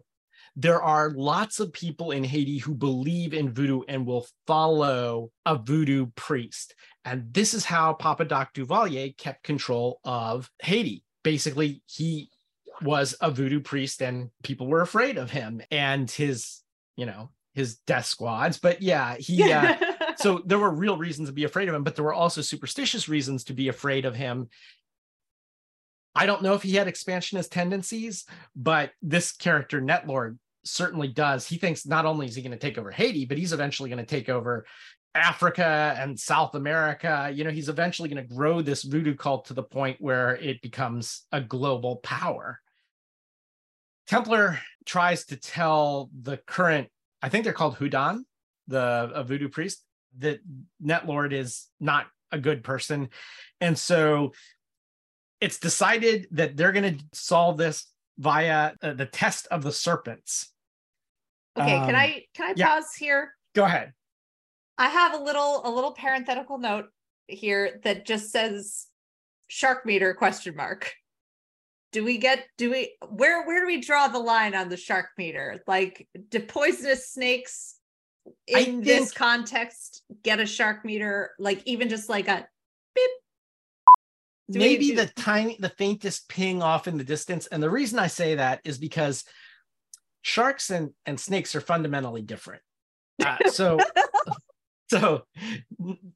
there 0.55 0.82
are 0.82 1.11
lots 1.11 1.59
of 1.59 1.74
people 1.74 2.11
in 2.11 2.24
Haiti 2.24 2.59
who 2.59 2.76
believe 2.76 3.34
in 3.34 3.53
voodoo 3.53 3.82
and 3.88 4.05
will 4.05 4.28
follow 4.45 5.32
a 5.45 5.55
voodoo 5.55 6.07
priest. 6.16 6.76
And 7.05 7.34
this 7.34 7.53
is 7.53 7.66
how 7.66 7.93
Papa 7.93 8.26
Doc 8.26 8.53
Duvalier 8.53 9.18
kept 9.18 9.43
control 9.43 9.99
of 10.03 10.49
Haiti. 10.61 11.03
Basically, 11.24 11.82
he 11.88 12.30
was 12.82 13.16
a 13.22 13.32
voodoo 13.32 13.61
priest 13.61 14.01
and 14.01 14.30
people 14.43 14.68
were 14.68 14.82
afraid 14.82 15.18
of 15.18 15.32
him 15.32 15.61
and 15.72 16.09
his, 16.09 16.61
you 16.97 17.05
know, 17.05 17.32
his 17.54 17.78
death 17.88 18.06
squads. 18.06 18.58
But 18.58 18.82
yeah, 18.82 19.16
he, 19.18 19.51
uh, 19.51 19.78
so 20.18 20.41
there 20.45 20.60
were 20.60 20.72
real 20.72 20.97
reasons 20.97 21.30
to 21.30 21.34
be 21.34 21.43
afraid 21.43 21.70
of 21.70 21.76
him, 21.76 21.84
but 21.84 21.95
there 21.95 22.06
were 22.06 22.14
also 22.14 22.41
superstitious 22.41 23.08
reasons 23.08 23.43
to 23.45 23.54
be 23.54 23.68
afraid 23.68 24.06
of 24.06 24.16
him. 24.16 24.49
I 26.16 26.26
don't 26.26 26.43
know 26.43 26.54
if 26.54 26.62
he 26.62 26.76
had 26.76 26.88
expansionist 26.88 27.51
tendencies, 27.51 28.26
but 28.56 28.91
this 29.01 29.32
character, 29.32 29.82
Netlord, 29.82 30.38
certainly 30.64 31.08
does. 31.08 31.47
He 31.47 31.58
thinks 31.58 31.86
not 31.86 32.06
only 32.06 32.28
is 32.28 32.36
he 32.36 32.41
going 32.41 32.51
to 32.51 32.58
take 32.58 32.78
over 32.78 32.91
Haiti, 32.91 33.26
but 33.26 33.38
he's 33.38 33.54
eventually 33.54 33.89
going 33.89 34.04
to 34.04 34.06
take 34.06 34.30
over 34.30 34.66
Africa 35.16 35.95
and 35.97 36.20
South 36.20 36.56
America. 36.56 37.32
You 37.34 37.43
know, 37.43 37.51
he's 37.51 37.70
eventually 37.70 38.10
going 38.10 38.26
to 38.26 38.34
grow 38.34 38.62
this 38.62 38.84
voodoo 38.84 39.16
cult 39.16 39.45
to 39.45 39.54
the 39.54 39.64
point 39.64 39.97
where 39.99 40.36
it 40.38 40.62
becomes 40.62 41.24
a 41.32 41.41
global 41.41 41.97
power. 41.97 42.60
Templar 44.08 44.60
tries 44.86 45.26
to 45.26 45.38
tell 45.38 46.10
the 46.20 46.38
current, 46.38 46.89
I 47.24 47.30
think 47.30 47.46
they're 47.46 47.54
called 47.54 47.78
houngan, 47.78 48.26
the 48.68 49.10
a 49.16 49.24
voodoo 49.24 49.48
priest, 49.48 49.84
that 50.20 50.42
Netlord 50.84 51.32
is 51.32 51.68
not 51.80 52.08
a 52.34 52.38
good 52.38 52.64
person. 52.64 53.10
And 53.62 53.80
so 53.80 54.34
it's 55.40 55.58
decided 55.58 56.28
that 56.32 56.58
they're 56.58 56.74
going 56.74 56.98
to 56.98 57.06
solve 57.14 57.58
this 57.58 57.88
via 58.18 58.74
uh, 58.82 58.94
the 58.94 59.06
test 59.06 59.48
of 59.52 59.64
the 59.64 59.72
serpents. 59.72 60.52
Okay, 61.58 61.78
Um, 61.78 61.86
can 61.86 61.96
I 61.96 62.26
can 62.36 62.50
I 62.50 62.54
yeah. 62.58 62.68
pause 62.68 62.94
here? 62.94 63.34
Go 63.56 63.64
ahead. 63.64 63.94
I 64.78 64.90
have 64.90 65.14
a 65.14 65.24
little 65.24 65.62
a 65.66 65.70
little 65.70 65.94
parenthetical 65.94 66.58
note 66.58 66.86
here 67.28 67.80
that 67.84 68.06
just 68.06 68.32
says 68.32 68.88
shark 69.48 69.86
meter 69.86 70.14
question 70.14 70.56
mark. 70.56 70.94
Do 71.94 72.04
we 72.04 72.18
get 72.18 72.46
do 72.58 72.72
we 72.72 72.96
where 73.08 73.46
where 73.46 73.62
do 73.62 73.68
we 73.68 73.80
draw 73.80 74.08
the 74.08 74.20
line 74.20 74.56
on 74.56 74.68
the 74.68 74.78
shark 74.78 75.10
meter? 75.18 75.64
Like 75.68 76.08
do 76.30 76.39
poisonous 76.39 77.12
snakes 77.12 77.76
I 78.54 78.62
in 78.62 78.82
this 78.82 79.12
context 79.12 80.02
get 80.24 80.39
a 80.39 80.46
shark 80.46 80.84
meter? 80.84 81.32
Like 81.38 81.62
even 81.66 81.89
just 81.89 82.10
like 82.10 82.28
a 82.28 82.48
beep? 82.96 83.12
Maybe 84.50 84.89
do- 84.89 84.96
the 84.98 85.12
tiny 85.16 85.56
the 85.60 85.70
faintest 85.70 86.28
ping 86.28 86.64
off 86.64 86.88
in 86.88 86.98
the 86.98 87.04
distance. 87.04 87.46
And 87.48 87.62
the 87.62 87.70
reason 87.70 88.00
i 88.00 88.08
say 88.08 88.36
that 88.36 88.60
is 88.64 88.80
because 88.80 89.24
sharks 90.24 90.72
and 90.72 90.91
and 91.06 91.20
snakes 91.20 91.54
are 91.56 91.62
fundamentally 91.62 92.24
different. 92.24 92.64
Uh, 93.24 93.38
so 93.52 93.78
so 94.94 95.24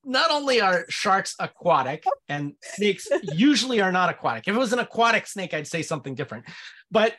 not 0.05 0.31
only 0.31 0.61
are 0.61 0.85
sharks 0.89 1.35
aquatic 1.39 2.03
and 2.29 2.53
snakes 2.61 3.07
usually 3.33 3.81
are 3.81 3.91
not 3.91 4.09
aquatic 4.09 4.47
if 4.47 4.55
it 4.55 4.59
was 4.59 4.73
an 4.73 4.79
aquatic 4.79 5.25
snake 5.25 5.53
i'd 5.53 5.67
say 5.67 5.81
something 5.81 6.15
different 6.15 6.45
but 6.91 7.13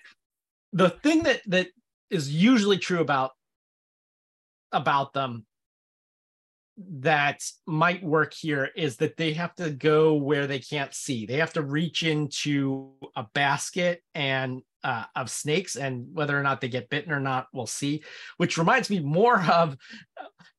the 0.73 0.91
thing 0.91 1.23
that 1.25 1.41
that 1.47 1.69
is 2.11 2.33
usually 2.33 2.79
true 2.79 3.01
about 3.01 3.33
about 4.73 5.13
them 5.13 5.45
that 6.79 7.43
might 7.67 8.03
work 8.05 8.33
here 8.33 8.71
is 8.77 8.97
that 8.99 9.17
they 9.17 9.33
have 9.33 9.55
to 9.57 9.71
go 9.71 10.15
where 10.15 10.47
they 10.47 10.61
can't 10.61 10.95
see. 10.95 11.27
They 11.27 11.39
have 11.39 11.53
to 11.55 11.63
reach 11.63 12.05
into 12.05 12.93
a 13.17 13.27
basket 13.35 14.01
and 14.15 14.63
uh, 14.85 15.05
of 15.17 15.31
snakes, 15.31 15.77
and 15.77 16.07
whether 16.13 16.39
or 16.39 16.43
not 16.43 16.61
they 16.61 16.69
get 16.69 16.91
bitten 16.91 17.13
or 17.13 17.21
not, 17.21 17.47
we'll 17.53 17.67
see. 17.67 18.03
Which 18.37 18.59
reminds 18.59 18.91
me 18.91 19.01
more 19.01 19.41
of 19.43 19.77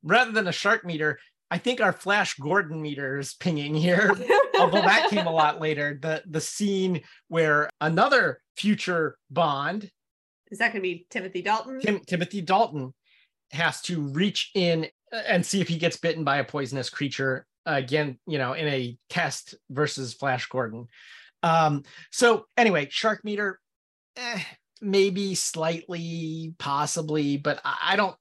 rather 0.04 0.32
than 0.32 0.48
a 0.48 0.52
shark 0.52 0.86
meter, 0.86 1.20
I 1.52 1.58
think 1.58 1.82
our 1.82 1.94
Flash 1.94 2.36
Gordon 2.36 2.82
meter 2.82 3.18
is 3.18 3.34
pinging 3.34 3.74
here. 3.76 4.16
Although 4.60 4.82
that 4.82 5.10
came 5.10 5.26
a 5.26 5.32
lot 5.32 5.60
later. 5.60 5.98
The 6.02 6.24
the 6.28 6.42
scene 6.42 7.02
where 7.28 7.70
another 7.82 8.42
future 8.56 9.18
Bond 9.30 9.90
is 10.52 10.60
that 10.60 10.72
gonna 10.72 10.82
be 10.82 11.06
Timothy 11.10 11.42
Dalton? 11.42 11.80
Tim, 11.80 12.00
Timothy 12.06 12.42
Dalton 12.42 12.94
has 13.52 13.82
to 13.82 14.02
reach 14.02 14.52
in 14.56 14.88
and 15.12 15.46
see 15.46 15.62
if 15.62 15.68
he 15.68 15.78
gets 15.78 15.98
bitten 15.98 16.24
by 16.24 16.38
a 16.38 16.44
poisonous 16.44 16.90
creature 16.90 17.46
again, 17.66 18.18
you 18.28 18.38
know, 18.38 18.54
in 18.54 18.68
a 18.68 18.98
test 19.10 19.56
versus 19.70 20.14
Flash 20.14 20.48
Gordon. 20.48 20.88
Um, 21.44 21.84
so 22.12 22.46
anyway, 22.58 22.88
shark 22.90 23.24
meter, 23.24 23.60
eh, 24.20 24.42
maybe 24.82 25.36
slightly, 25.36 26.54
possibly, 26.58 27.38
but 27.38 27.62
I, 27.64 27.96
don't 27.96 28.16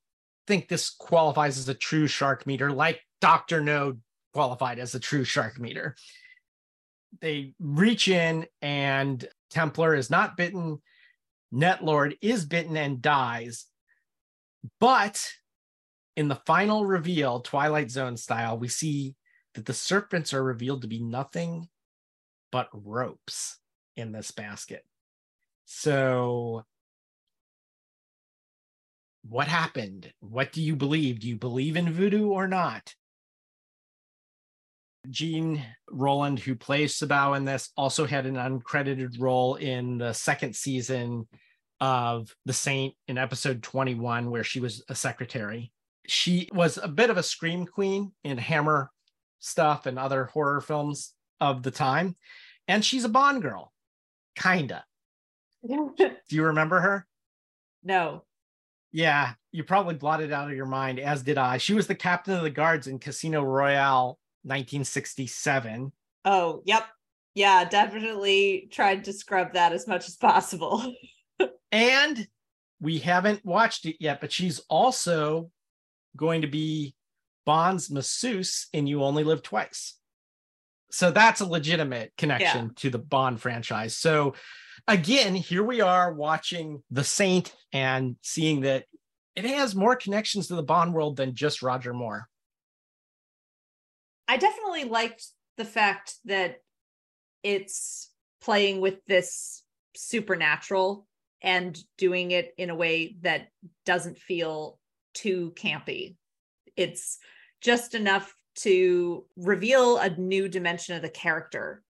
think 0.47 0.69
this 0.69 0.91
qualifies 0.91 1.59
as 1.59 1.69
a 1.69 1.75
true 1.75 2.07
shark 2.07 2.47
meter, 2.47 2.71
like 2.71 3.01
Doctor 3.21 3.61
No 3.61 3.99
qualified 4.33 4.79
as 4.79 4.95
a 4.95 5.01
true 5.01 5.25
shark 5.25 5.59
meter. 5.59 5.97
They 7.21 7.55
reach 7.59 8.09
in, 8.09 8.47
and 8.63 9.27
Templar 9.51 9.95
is 9.95 10.11
not 10.11 10.37
bitten. 10.37 10.81
Netlord 11.53 12.17
is 12.21 12.45
bitten 12.45 12.77
and 12.77 13.03
dies. 13.03 13.67
But 14.79 15.33
in 16.17 16.29
the 16.29 16.41
final 16.47 16.85
reveal, 16.85 17.41
Twilight 17.41 17.91
Zone 17.91 18.17
style, 18.17 18.59
we 18.59 18.69
see 18.69 19.15
that 19.55 19.65
the 19.65 19.73
serpents 19.73 20.35
are 20.35 20.43
revealed 20.43 20.83
to 20.83 20.89
be 20.89 21.03
nothing 21.03 21.69
but 22.53 22.69
ropes 22.73 23.59
in 23.97 24.13
this 24.13 24.31
basket. 24.31 24.85
So, 25.71 26.65
what 29.29 29.49
happened? 29.49 30.11
What 30.21 30.51
do 30.51 30.63
you 30.63 30.75
believe? 30.75 31.21
Do 31.21 31.29
you 31.29 31.37
believe 31.37 31.77
in 31.77 31.93
voodoo 31.93 32.29
or 32.29 32.49
not? 32.49 32.95
Jeanne 35.11 35.63
Roland, 35.91 36.39
who 36.39 36.55
plays 36.55 36.99
Sibao 36.99 37.37
in 37.37 37.45
this, 37.45 37.69
also 37.77 38.07
had 38.07 38.25
an 38.25 38.37
uncredited 38.37 39.21
role 39.21 39.57
in 39.57 39.99
the 39.99 40.15
second 40.15 40.57
season 40.57 41.29
of 41.83 42.35
The 42.47 42.55
Saint 42.55 42.95
in 43.07 43.19
episode 43.19 43.63
21, 43.63 44.31
where 44.31 44.45
she 44.45 44.61
was 44.61 44.83
a 44.89 44.95
secretary. 44.95 45.71
She 46.07 46.49
was 46.51 46.79
a 46.79 46.89
bit 46.89 47.11
of 47.11 47.19
a 47.19 47.23
scream 47.23 47.67
queen 47.67 48.13
in 48.25 48.39
Hammer 48.39 48.91
stuff 49.39 49.85
and 49.85 49.99
other 49.99 50.25
horror 50.25 50.63
films 50.63 51.13
of 51.43 51.63
the 51.63 51.71
time. 51.71 52.17
And 52.67 52.83
she's 52.83 53.05
a 53.05 53.11
Bond 53.11 53.43
girl, 53.43 53.71
kinda. 54.35 54.83
Do 55.67 56.17
you 56.31 56.45
remember 56.45 56.81
her? 56.81 57.07
no. 57.83 58.25
Yeah, 58.91 59.35
you 59.53 59.65
probably 59.65 59.97
blotted 59.97 60.33
out 60.33 60.51
of 60.51 60.57
your 60.57 60.65
mind, 60.65 60.99
as 60.99 61.23
did 61.23 61.37
I. 61.37 61.59
She 61.59 61.75
was 61.75 61.87
the 61.87 61.95
captain 61.95 62.33
of 62.35 62.43
the 62.43 62.49
guards 62.49 62.87
in 62.87 62.99
Casino 62.99 63.43
Royale 63.43 64.19
1967. 64.45 65.93
Oh, 66.25 66.63
yep. 66.65 66.85
Yeah, 67.35 67.65
definitely 67.65 68.69
tried 68.73 69.05
to 69.05 69.13
scrub 69.13 69.53
that 69.53 69.75
as 69.75 69.87
much 69.87 70.09
as 70.09 70.17
possible. 70.17 70.95
And 71.71 72.27
we 72.81 72.99
haven't 72.99 73.45
watched 73.45 73.85
it 73.85 73.97
yet, 74.01 74.23
but 74.23 74.33
she's 74.33 74.59
also 74.71 75.51
going 76.17 76.41
to 76.41 76.49
be 76.49 76.95
Bond's 77.45 77.91
masseuse 77.91 78.69
in 78.73 78.87
You 78.87 79.05
Only 79.05 79.23
Live 79.23 79.43
Twice. 79.43 79.95
So 80.91 81.11
that's 81.11 81.43
a 81.43 81.47
legitimate 81.47 82.13
connection 82.17 82.75
to 82.77 82.89
the 82.89 82.99
Bond 82.99 83.41
franchise. 83.41 83.97
So 83.99 84.35
again, 84.89 85.35
here 85.35 85.63
we 85.63 85.81
are 85.81 86.13
watching 86.13 86.83
The 86.91 87.05
Saint 87.05 87.55
and 87.73 88.17
seeing 88.23 88.63
that 88.63 88.87
it 89.37 89.45
has 89.45 89.77
more 89.77 89.95
connections 89.95 90.49
to 90.49 90.57
the 90.57 90.63
Bond 90.63 90.95
world 90.95 91.17
than 91.17 91.35
just 91.35 91.63
Roger 91.63 91.93
Moore. 91.93 92.27
I 94.27 94.37
definitely 94.39 94.85
liked 94.85 95.25
the 95.57 95.65
fact 95.65 96.15
that 96.25 96.57
it's 97.43 98.11
playing 98.41 98.81
with 98.81 99.05
this 99.07 99.63
supernatural 99.95 101.07
and 101.43 101.79
doing 101.99 102.33
it 102.33 102.53
in 102.59 102.71
a 102.71 102.75
way 102.75 103.17
that 103.21 103.49
doesn't 103.87 104.19
feel 104.19 104.79
too 105.15 105.53
campy. 105.57 106.17
It's 106.77 107.19
just 107.61 107.95
enough 107.95 108.35
to 108.57 109.25
reveal 109.37 109.99
a 109.99 110.11
new 110.11 110.49
dimension 110.49 110.97
of 110.97 111.03
the 111.03 111.09
character. 111.09 111.83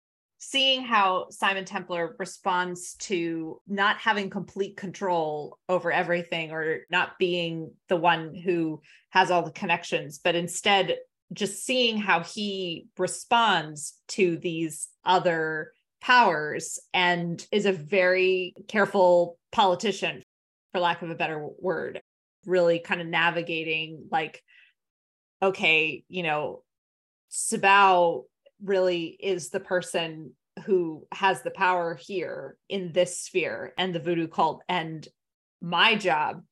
Seeing 0.49 0.85
how 0.85 1.27
Simon 1.29 1.65
Templar 1.65 2.15
responds 2.17 2.93
to 2.99 3.59
not 3.67 3.97
having 3.97 4.29
complete 4.29 4.77
control 4.77 5.59
over 5.67 5.91
everything 5.91 6.51
or 6.51 6.83
not 6.89 7.19
being 7.19 7.73
the 7.89 7.97
one 7.97 8.33
who 8.33 8.81
has 9.09 9.29
all 9.29 9.43
the 9.43 9.51
connections, 9.51 10.19
but 10.23 10.35
instead 10.35 10.99
just 11.33 11.65
seeing 11.65 11.97
how 11.97 12.21
he 12.21 12.87
responds 12.97 13.95
to 14.07 14.37
these 14.37 14.87
other 15.03 15.73
powers 15.99 16.79
and 16.93 17.45
is 17.51 17.65
a 17.65 17.73
very 17.73 18.53
careful 18.69 19.37
politician 19.51 20.23
for 20.71 20.79
lack 20.79 21.01
of 21.01 21.09
a 21.09 21.15
better 21.15 21.45
word 21.59 22.01
really 22.45 22.79
kind 22.79 23.01
of 23.01 23.07
navigating 23.07 24.05
like 24.09 24.41
okay 25.41 26.05
you 26.07 26.23
know 26.23 26.63
Sibao 27.29 28.23
really 28.63 29.17
is 29.19 29.49
the 29.49 29.59
person 29.59 30.33
who 30.65 31.05
has 31.11 31.41
the 31.41 31.51
power 31.51 31.95
here 31.95 32.57
in 32.69 32.91
this 32.91 33.21
sphere 33.21 33.73
and 33.77 33.93
the 33.93 33.99
voodoo 33.99 34.27
cult. 34.27 34.63
And 34.67 35.07
my 35.61 35.95
job 35.95 36.43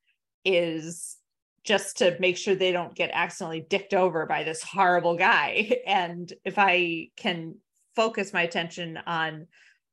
is 0.43 1.17
just 1.63 1.97
to 1.97 2.15
make 2.19 2.37
sure 2.37 2.53
they 2.53 2.71
don't 2.71 2.95
get 2.95 3.09
accidentally 3.11 3.65
dicked 3.67 3.93
over 3.93 4.25
by 4.27 4.43
this 4.43 4.61
horrible 4.61 5.17
guy. 5.17 5.79
And 5.87 6.31
if 6.43 6.59
I 6.59 7.09
can 7.17 7.55
focus 7.95 8.33
my 8.33 8.43
attention 8.43 8.97
on 9.05 9.47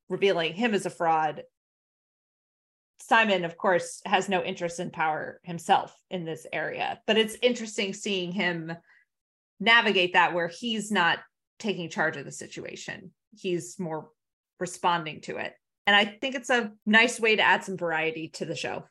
revealing 0.09 0.53
him 0.53 0.75
as 0.75 0.85
a 0.85 0.91
fraud, 0.91 1.43
Simon, 3.01 3.45
of 3.45 3.57
course, 3.57 4.01
has 4.05 4.29
no 4.29 4.45
interest 4.45 4.79
in 4.79 4.91
power 4.91 5.41
himself 5.43 5.97
in 6.11 6.25
this 6.25 6.47
area. 6.53 7.01
But 7.07 7.19
it's 7.19 7.37
interesting 7.43 7.95
seeing 7.95 8.33
him 8.33 8.73
navigate 9.59 10.13
that 10.13 10.35
where 10.35 10.49
he's 10.49 10.91
not 10.91 11.19
taking 11.63 11.89
charge 11.89 12.17
of 12.17 12.25
the 12.25 12.33
situation, 12.33 13.13
he's 13.35 13.79
more 13.79 14.11
responding 14.59 15.21
to 15.23 15.37
it. 15.37 15.55
And 15.87 15.97
I 15.97 16.05
think 16.05 16.35
it's 16.35 16.51
a 16.51 16.73
nice 16.85 17.19
way 17.19 17.37
to 17.37 17.43
add 17.43 17.65
some 17.65 17.77
variety 17.77 18.29
to 18.35 18.45
the 18.45 18.55
show. 18.55 18.85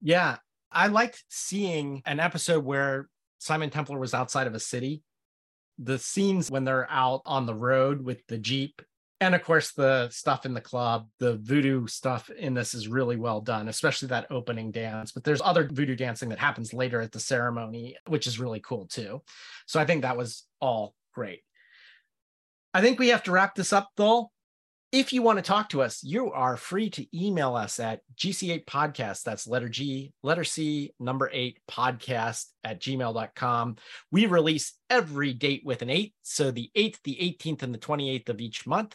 Yeah. 0.00 0.36
I 0.72 0.88
liked 0.88 1.22
seeing 1.28 2.02
an 2.06 2.18
episode 2.20 2.64
where 2.64 3.08
Simon 3.38 3.70
Templar 3.70 3.98
was 3.98 4.14
outside 4.14 4.46
of 4.46 4.54
a 4.54 4.60
city. 4.60 5.02
The 5.78 5.98
scenes 5.98 6.50
when 6.50 6.64
they're 6.64 6.90
out 6.90 7.22
on 7.26 7.46
the 7.46 7.54
road 7.54 8.04
with 8.04 8.26
the 8.26 8.38
Jeep 8.38 8.80
and 9.20 9.34
of 9.34 9.42
course 9.42 9.72
the 9.72 10.08
stuff 10.10 10.44
in 10.44 10.54
the 10.54 10.60
club 10.60 11.08
the 11.18 11.36
voodoo 11.36 11.86
stuff 11.86 12.30
in 12.30 12.54
this 12.54 12.74
is 12.74 12.88
really 12.88 13.16
well 13.16 13.40
done 13.40 13.68
especially 13.68 14.08
that 14.08 14.26
opening 14.30 14.70
dance 14.70 15.12
but 15.12 15.24
there's 15.24 15.40
other 15.42 15.68
voodoo 15.70 15.96
dancing 15.96 16.28
that 16.28 16.38
happens 16.38 16.74
later 16.74 17.00
at 17.00 17.12
the 17.12 17.20
ceremony 17.20 17.96
which 18.08 18.26
is 18.26 18.40
really 18.40 18.60
cool 18.60 18.86
too 18.86 19.22
so 19.66 19.80
i 19.80 19.84
think 19.84 20.02
that 20.02 20.16
was 20.16 20.44
all 20.60 20.94
great 21.14 21.42
i 22.74 22.80
think 22.80 22.98
we 22.98 23.08
have 23.08 23.22
to 23.22 23.32
wrap 23.32 23.54
this 23.54 23.72
up 23.72 23.88
though 23.96 24.30
if 24.94 25.12
you 25.12 25.22
want 25.22 25.38
to 25.38 25.42
talk 25.42 25.70
to 25.70 25.82
us, 25.82 26.04
you 26.04 26.30
are 26.30 26.56
free 26.56 26.88
to 26.90 27.04
email 27.12 27.56
us 27.56 27.80
at 27.80 28.02
GC8 28.16 28.64
podcast. 28.64 29.24
That's 29.24 29.44
letter 29.44 29.68
G, 29.68 30.12
letter 30.22 30.44
C, 30.44 30.94
number 31.00 31.28
eight 31.32 31.58
podcast 31.68 32.44
at 32.62 32.80
gmail.com. 32.80 33.76
We 34.12 34.26
release 34.26 34.74
every 34.88 35.32
date 35.32 35.62
with 35.64 35.82
an 35.82 35.90
eight. 35.90 36.14
So 36.22 36.52
the 36.52 36.70
8th, 36.76 36.98
the 37.02 37.16
18th, 37.20 37.64
and 37.64 37.74
the 37.74 37.78
28th 37.78 38.28
of 38.28 38.40
each 38.40 38.68
month. 38.68 38.94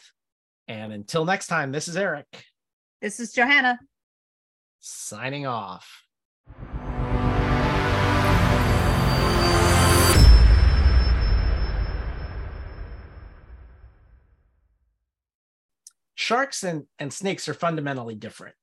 And 0.68 0.90
until 0.90 1.26
next 1.26 1.48
time, 1.48 1.70
this 1.70 1.86
is 1.86 1.98
Eric. 1.98 2.46
This 3.02 3.20
is 3.20 3.34
Johanna. 3.34 3.78
Signing 4.78 5.46
off. 5.46 6.06
Sharks 16.30 16.62
and, 16.62 16.84
and 17.00 17.12
snakes 17.12 17.48
are 17.48 17.54
fundamentally 17.54 18.14
different. 18.14 18.54